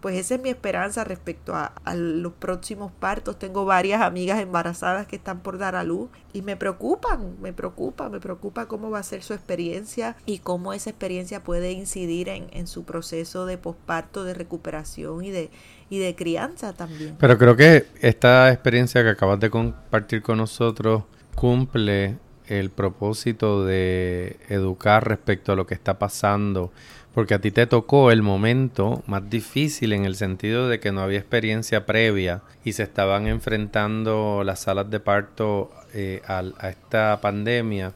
pues 0.00 0.16
esa 0.16 0.36
es 0.36 0.40
mi 0.40 0.48
esperanza 0.48 1.04
respecto 1.04 1.54
a, 1.54 1.72
los 1.94 2.32
próximos 2.32 2.90
partos. 2.92 3.38
Tengo 3.38 3.64
varias 3.64 4.00
amigas 4.02 4.40
embarazadas 4.40 5.06
que 5.06 5.16
están 5.16 5.40
por 5.40 5.58
dar 5.58 5.76
a 5.76 5.84
luz 5.84 6.08
y 6.32 6.42
me 6.42 6.56
preocupan, 6.56 7.36
me 7.40 7.52
preocupa, 7.52 8.08
me 8.08 8.20
preocupa 8.20 8.66
cómo 8.66 8.90
va 8.90 9.00
a 9.00 9.02
ser 9.02 9.22
su 9.22 9.34
experiencia 9.34 10.16
y 10.26 10.38
cómo 10.38 10.72
esa 10.72 10.90
experiencia 10.90 11.42
puede 11.42 11.72
incidir 11.72 12.28
en, 12.28 12.46
en 12.52 12.66
su 12.66 12.84
proceso 12.84 13.46
de 13.46 13.58
posparto, 13.58 14.24
de 14.24 14.34
recuperación 14.34 15.24
y 15.24 15.30
de, 15.30 15.50
y 15.90 15.98
de 15.98 16.14
crianza 16.14 16.72
también. 16.72 17.16
Pero 17.18 17.36
creo 17.36 17.56
que 17.56 17.86
esta 18.00 18.50
experiencia 18.50 19.02
que 19.02 19.10
acabas 19.10 19.40
de 19.40 19.50
compartir 19.50 20.22
con 20.22 20.38
nosotros 20.38 21.02
cumple 21.34 22.18
el 22.46 22.70
propósito 22.70 23.64
de 23.64 24.38
educar 24.48 25.06
respecto 25.06 25.52
a 25.52 25.56
lo 25.56 25.66
que 25.66 25.74
está 25.74 25.98
pasando, 25.98 26.72
porque 27.14 27.34
a 27.34 27.40
ti 27.40 27.50
te 27.50 27.66
tocó 27.66 28.10
el 28.10 28.22
momento 28.22 29.02
más 29.06 29.28
difícil 29.28 29.92
en 29.92 30.04
el 30.04 30.16
sentido 30.16 30.68
de 30.68 30.80
que 30.80 30.92
no 30.92 31.00
había 31.00 31.18
experiencia 31.18 31.86
previa 31.86 32.42
y 32.64 32.72
se 32.72 32.84
estaban 32.84 33.26
enfrentando 33.26 34.42
las 34.44 34.60
salas 34.60 34.90
de 34.90 35.00
parto 35.00 35.70
eh, 35.92 36.22
a, 36.26 36.42
a 36.58 36.68
esta 36.70 37.20
pandemia. 37.20 37.92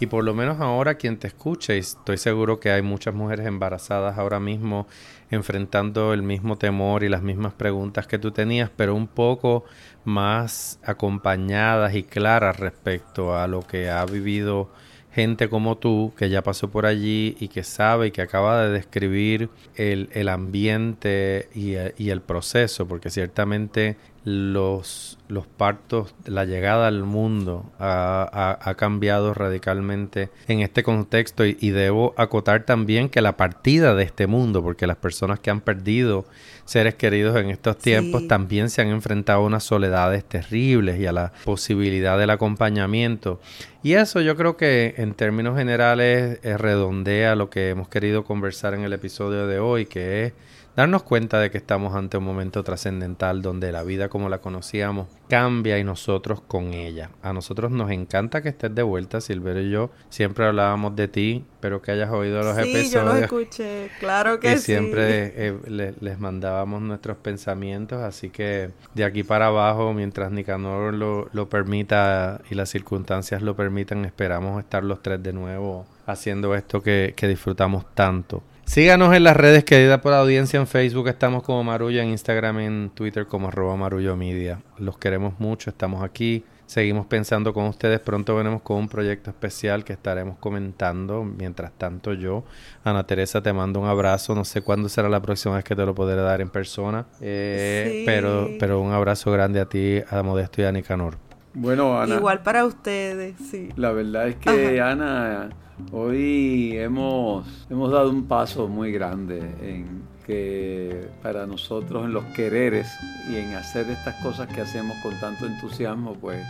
Y 0.00 0.06
por 0.06 0.22
lo 0.22 0.32
menos 0.32 0.60
ahora 0.60 0.94
quien 0.94 1.16
te 1.16 1.26
escuche, 1.26 1.74
y 1.74 1.80
estoy 1.80 2.18
seguro 2.18 2.60
que 2.60 2.70
hay 2.70 2.82
muchas 2.82 3.14
mujeres 3.14 3.46
embarazadas 3.46 4.16
ahora 4.16 4.38
mismo 4.38 4.86
enfrentando 5.30 6.14
el 6.14 6.22
mismo 6.22 6.56
temor 6.56 7.02
y 7.02 7.08
las 7.08 7.22
mismas 7.22 7.52
preguntas 7.52 8.06
que 8.06 8.18
tú 8.18 8.30
tenías, 8.30 8.70
pero 8.74 8.94
un 8.94 9.08
poco 9.08 9.64
más 10.04 10.78
acompañadas 10.84 11.94
y 11.94 12.02
claras 12.02 12.58
respecto 12.58 13.36
a 13.36 13.46
lo 13.46 13.66
que 13.66 13.90
ha 13.90 14.04
vivido 14.06 14.70
gente 15.18 15.48
como 15.48 15.76
tú 15.76 16.12
que 16.16 16.30
ya 16.30 16.44
pasó 16.44 16.70
por 16.70 16.86
allí 16.86 17.36
y 17.40 17.48
que 17.48 17.64
sabe 17.64 18.06
y 18.06 18.10
que 18.12 18.22
acaba 18.22 18.62
de 18.62 18.70
describir 18.70 19.50
el, 19.74 20.10
el 20.12 20.28
ambiente 20.28 21.48
y, 21.56 21.74
y, 22.00 22.10
el 22.10 22.20
proceso, 22.20 22.86
porque 22.86 23.10
ciertamente 23.10 23.96
los, 24.28 25.18
los 25.28 25.46
partos, 25.46 26.14
la 26.26 26.44
llegada 26.44 26.86
al 26.86 27.02
mundo 27.04 27.72
ha, 27.78 28.28
ha, 28.30 28.70
ha 28.70 28.74
cambiado 28.74 29.32
radicalmente 29.32 30.28
en 30.48 30.60
este 30.60 30.82
contexto 30.82 31.46
y, 31.46 31.56
y, 31.60 31.70
debo 31.70 32.12
acotar 32.16 32.64
también 32.64 33.08
que 33.08 33.22
la 33.22 33.36
partida 33.36 33.94
de 33.94 34.04
este 34.04 34.26
mundo, 34.26 34.62
porque 34.62 34.86
las 34.86 34.98
personas 34.98 35.40
que 35.40 35.50
han 35.50 35.62
perdido 35.62 36.26
seres 36.66 36.94
queridos 36.96 37.36
en 37.36 37.48
estos 37.48 37.78
tiempos 37.78 38.22
sí. 38.22 38.28
también 38.28 38.68
se 38.68 38.82
han 38.82 38.88
enfrentado 38.88 39.40
a 39.40 39.46
unas 39.46 39.64
soledades 39.64 40.22
terribles 40.24 41.00
y 41.00 41.06
a 41.06 41.12
la 41.12 41.32
posibilidad 41.44 42.18
del 42.18 42.28
acompañamiento. 42.28 43.40
Y 43.82 43.94
eso 43.94 44.20
yo 44.20 44.36
creo 44.36 44.58
que 44.58 44.94
en 44.98 45.14
términos 45.14 45.56
generales 45.56 46.40
eh, 46.42 46.58
redondea 46.58 47.34
lo 47.36 47.48
que 47.48 47.70
hemos 47.70 47.88
querido 47.88 48.24
conversar 48.24 48.74
en 48.74 48.82
el 48.82 48.92
episodio 48.92 49.46
de 49.46 49.58
hoy, 49.58 49.86
que 49.86 50.26
es 50.26 50.32
darnos 50.78 51.02
cuenta 51.02 51.40
de 51.40 51.50
que 51.50 51.58
estamos 51.58 51.96
ante 51.96 52.18
un 52.18 52.24
momento 52.24 52.62
trascendental 52.62 53.42
donde 53.42 53.72
la 53.72 53.82
vida 53.82 54.08
como 54.08 54.28
la 54.28 54.38
conocíamos 54.38 55.08
cambia 55.28 55.76
y 55.76 55.82
nosotros 55.82 56.40
con 56.40 56.72
ella. 56.72 57.10
A 57.20 57.32
nosotros 57.32 57.72
nos 57.72 57.90
encanta 57.90 58.42
que 58.42 58.50
estés 58.50 58.72
de 58.72 58.84
vuelta, 58.84 59.20
Silverio 59.20 59.62
y 59.62 59.70
yo 59.70 59.90
siempre 60.08 60.46
hablábamos 60.46 60.94
de 60.94 61.08
ti, 61.08 61.44
pero 61.58 61.82
que 61.82 61.90
hayas 61.90 62.10
oído 62.10 62.44
los 62.44 62.54
sí, 62.54 62.62
episodios. 62.62 62.92
yo 62.92 63.02
los 63.02 63.16
escuché, 63.16 63.90
claro 63.98 64.38
que 64.38 64.52
y 64.52 64.56
sí. 64.58 64.66
siempre 64.66 65.32
eh, 65.34 65.58
le, 65.66 65.94
les 65.98 66.20
mandábamos 66.20 66.80
nuestros 66.80 67.16
pensamientos, 67.16 68.00
así 68.00 68.30
que 68.30 68.70
de 68.94 69.02
aquí 69.02 69.24
para 69.24 69.48
abajo, 69.48 69.92
mientras 69.92 70.30
Nicanor 70.30 70.94
lo, 70.94 71.28
lo 71.32 71.48
permita 71.48 72.40
y 72.50 72.54
las 72.54 72.68
circunstancias 72.68 73.42
lo 73.42 73.56
permitan, 73.56 74.04
esperamos 74.04 74.60
estar 74.60 74.84
los 74.84 75.02
tres 75.02 75.20
de 75.24 75.32
nuevo 75.32 75.86
haciendo 76.06 76.54
esto 76.54 76.80
que, 76.80 77.14
que 77.16 77.26
disfrutamos 77.26 77.84
tanto. 77.96 78.44
Síganos 78.68 79.14
en 79.14 79.24
las 79.24 79.34
redes 79.34 79.64
querida 79.64 80.02
por 80.02 80.12
la 80.12 80.20
audiencia 80.20 80.60
en 80.60 80.66
Facebook, 80.66 81.08
estamos 81.08 81.42
como 81.42 81.64
Marullo, 81.64 82.02
en 82.02 82.10
Instagram, 82.10 82.58
en 82.58 82.90
Twitter 82.90 83.26
como 83.26 83.48
arroba 83.48 83.76
Marullo 83.76 84.14
Media. 84.14 84.60
Los 84.76 84.98
queremos 84.98 85.40
mucho, 85.40 85.70
estamos 85.70 86.04
aquí, 86.04 86.44
seguimos 86.66 87.06
pensando 87.06 87.54
con 87.54 87.64
ustedes, 87.64 87.98
pronto 87.98 88.36
venimos 88.36 88.60
con 88.60 88.76
un 88.76 88.88
proyecto 88.90 89.30
especial 89.30 89.84
que 89.84 89.94
estaremos 89.94 90.36
comentando. 90.36 91.24
Mientras 91.24 91.72
tanto 91.72 92.12
yo, 92.12 92.44
Ana 92.84 93.06
Teresa, 93.06 93.42
te 93.42 93.54
mando 93.54 93.80
un 93.80 93.88
abrazo, 93.88 94.34
no 94.34 94.44
sé 94.44 94.60
cuándo 94.60 94.90
será 94.90 95.08
la 95.08 95.22
próxima 95.22 95.54
vez 95.54 95.64
que 95.64 95.74
te 95.74 95.86
lo 95.86 95.94
podré 95.94 96.16
dar 96.16 96.42
en 96.42 96.50
persona, 96.50 97.06
eh, 97.22 97.88
sí. 97.90 98.02
pero, 98.04 98.50
pero 98.60 98.82
un 98.82 98.92
abrazo 98.92 99.32
grande 99.32 99.60
a 99.60 99.64
ti, 99.64 100.02
a 100.10 100.22
Modesto 100.22 100.60
y 100.60 100.66
a 100.66 100.72
Nicanor. 100.72 101.16
Bueno, 101.54 101.98
Ana. 101.98 102.16
Igual 102.16 102.42
para 102.42 102.66
ustedes, 102.66 103.34
sí. 103.50 103.70
La 103.76 103.92
verdad 103.92 104.28
es 104.28 104.36
que 104.36 104.78
Ajá. 104.78 104.90
Ana 104.90 105.50
Hoy 105.92 106.76
hemos, 106.76 107.46
hemos 107.70 107.90
dado 107.90 108.10
un 108.10 108.26
paso 108.26 108.68
muy 108.68 108.92
grande 108.92 109.38
en 109.62 110.02
que 110.26 111.08
para 111.22 111.46
nosotros 111.46 112.04
en 112.04 112.12
los 112.12 112.24
quereres 112.26 112.88
y 113.30 113.36
en 113.36 113.54
hacer 113.54 113.88
estas 113.88 114.16
cosas 114.16 114.48
que 114.48 114.60
hacemos 114.60 114.96
con 115.02 115.18
tanto 115.20 115.46
entusiasmo, 115.46 116.14
pues 116.14 116.44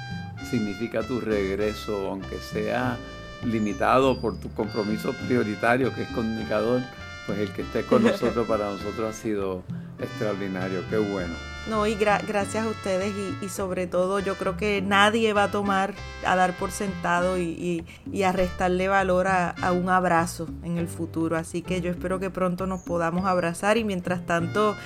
significa 0.51 1.03
tu 1.03 1.21
regreso, 1.21 2.09
aunque 2.09 2.38
sea 2.38 2.97
limitado 3.45 4.21
por 4.21 4.41
tu 4.41 4.51
compromiso 4.51 5.12
prioritario 5.27 5.95
que 5.95 6.03
es 6.03 6.09
comunicador, 6.09 6.81
pues 7.27 7.38
el 7.38 7.53
que 7.53 7.62
esté 7.62 7.85
con 7.85 8.03
nosotros 8.05 8.49
para 8.49 8.71
nosotros 8.71 9.11
ha 9.11 9.12
sido 9.12 9.62
extraordinario, 10.01 10.83
qué 10.91 10.99
bueno. 10.99 11.35
No, 11.68 11.87
y 11.87 11.96
gracias 11.96 12.64
a 12.64 12.68
ustedes 12.68 13.12
y, 13.42 13.48
sobre 13.50 13.87
todo 13.87 14.20
yo 14.20 14.37
creo 14.37 14.57
que 14.57 14.81
nadie 14.81 15.35
va 15.35 15.44
a 15.44 15.50
tomar, 15.50 15.92
a 16.24 16.35
dar 16.35 16.54
por 16.54 16.70
sentado 16.70 17.37
y, 17.37 17.85
a 18.24 18.33
restarle 18.33 18.88
valor 18.88 19.28
a, 19.28 19.54
un 19.72 19.90
abrazo 19.90 20.48
en 20.62 20.78
el 20.78 20.88
futuro. 20.88 21.37
Así 21.37 21.61
que 21.61 21.83
yo 21.83 21.90
espero 21.90 22.18
que 22.18 22.31
pronto 22.31 22.66
nos 22.66 22.81
podamos 22.81 23.26
abrazar 23.26 23.76
y 23.76 23.84
mientras 23.84 24.24
tanto 24.24 24.76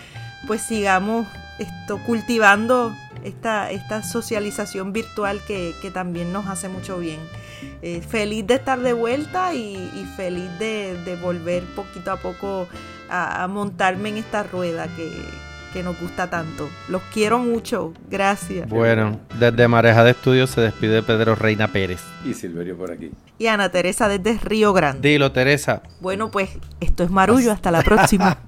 pues 0.48 0.60
sigamos 0.60 1.28
esto, 1.60 1.98
cultivando 2.04 2.92
esta, 3.22 3.70
esta 3.70 4.02
socialización 4.02 4.92
virtual 4.92 5.40
que, 5.46 5.72
también 5.94 6.32
nos 6.32 6.48
hace 6.48 6.68
mucho 6.68 6.98
bien. 6.98 7.20
Eh, 7.80 8.00
feliz 8.00 8.44
de 8.44 8.54
estar 8.54 8.80
de 8.80 8.92
vuelta 8.92 9.54
y, 9.54 10.04
feliz 10.16 10.50
de, 10.58 11.16
volver 11.22 11.62
poquito 11.76 12.10
a 12.10 12.16
poco 12.16 12.66
a 13.08 13.46
montarme 13.46 14.08
en 14.08 14.16
esta 14.16 14.42
rueda 14.42 14.88
que, 14.96 15.12
que 15.72 15.82
nos 15.82 15.98
gusta 16.00 16.28
tanto. 16.28 16.68
Los 16.88 17.02
quiero 17.12 17.38
mucho. 17.38 17.92
Gracias. 18.10 18.68
Bueno, 18.68 19.18
desde 19.38 19.68
Mareja 19.68 20.04
de 20.04 20.12
Estudios 20.12 20.50
se 20.50 20.60
despide 20.60 21.02
Pedro 21.02 21.34
Reina 21.34 21.68
Pérez. 21.68 22.00
Y 22.24 22.34
Silverio 22.34 22.76
por 22.76 22.92
aquí. 22.92 23.10
Y 23.38 23.46
Ana 23.46 23.70
Teresa 23.70 24.08
desde 24.08 24.38
Río 24.38 24.72
Grande. 24.72 25.08
Dilo, 25.08 25.32
Teresa. 25.32 25.82
Bueno, 26.00 26.30
pues 26.30 26.50
esto 26.80 27.04
es 27.04 27.10
Marullo. 27.10 27.52
Hasta 27.52 27.70
la 27.70 27.82
próxima. 27.82 28.38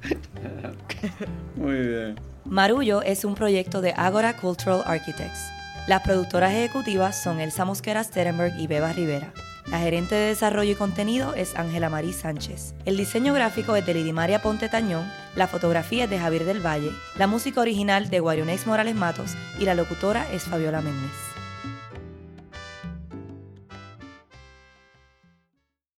Muy 1.57 1.79
bien. 1.79 2.21
Marullo 2.45 3.03
es 3.03 3.25
un 3.25 3.35
proyecto 3.35 3.81
de 3.81 3.93
Agora 3.97 4.37
Cultural 4.37 4.83
Architects. 4.87 5.51
Las 5.87 6.03
productoras 6.03 6.53
ejecutivas 6.53 7.23
son 7.23 7.41
Elsa 7.41 7.65
Mosquera 7.65 8.03
Sterenberg 8.05 8.59
y 8.59 8.67
Beba 8.67 8.93
Rivera. 8.93 9.33
La 9.67 9.79
gerente 9.79 10.15
de 10.15 10.29
desarrollo 10.29 10.73
y 10.73 10.75
contenido 10.75 11.35
es 11.35 11.57
Ángela 11.57 11.89
Marí 11.89 12.13
Sánchez. 12.13 12.75
El 12.85 12.97
diseño 12.97 13.33
gráfico 13.33 13.77
es 13.77 13.87
de 13.87 13.95
Lidimaria 13.95 14.43
Ponte 14.43 14.69
Tañón, 14.69 15.11
la 15.35 15.47
fotografía 15.47 16.05
es 16.05 16.11
de 16.11 16.19
Javier 16.19 16.45
del 16.45 16.65
Valle, 16.65 16.91
la 17.17 17.27
música 17.27 17.61
original 17.61 18.11
de 18.11 18.21
Guarionex 18.21 18.67
Morales 18.67 18.95
Matos 18.95 19.35
y 19.59 19.65
la 19.65 19.75
locutora 19.75 20.31
es 20.33 20.45
Fabiola 20.45 20.83
Méndez. 20.83 21.34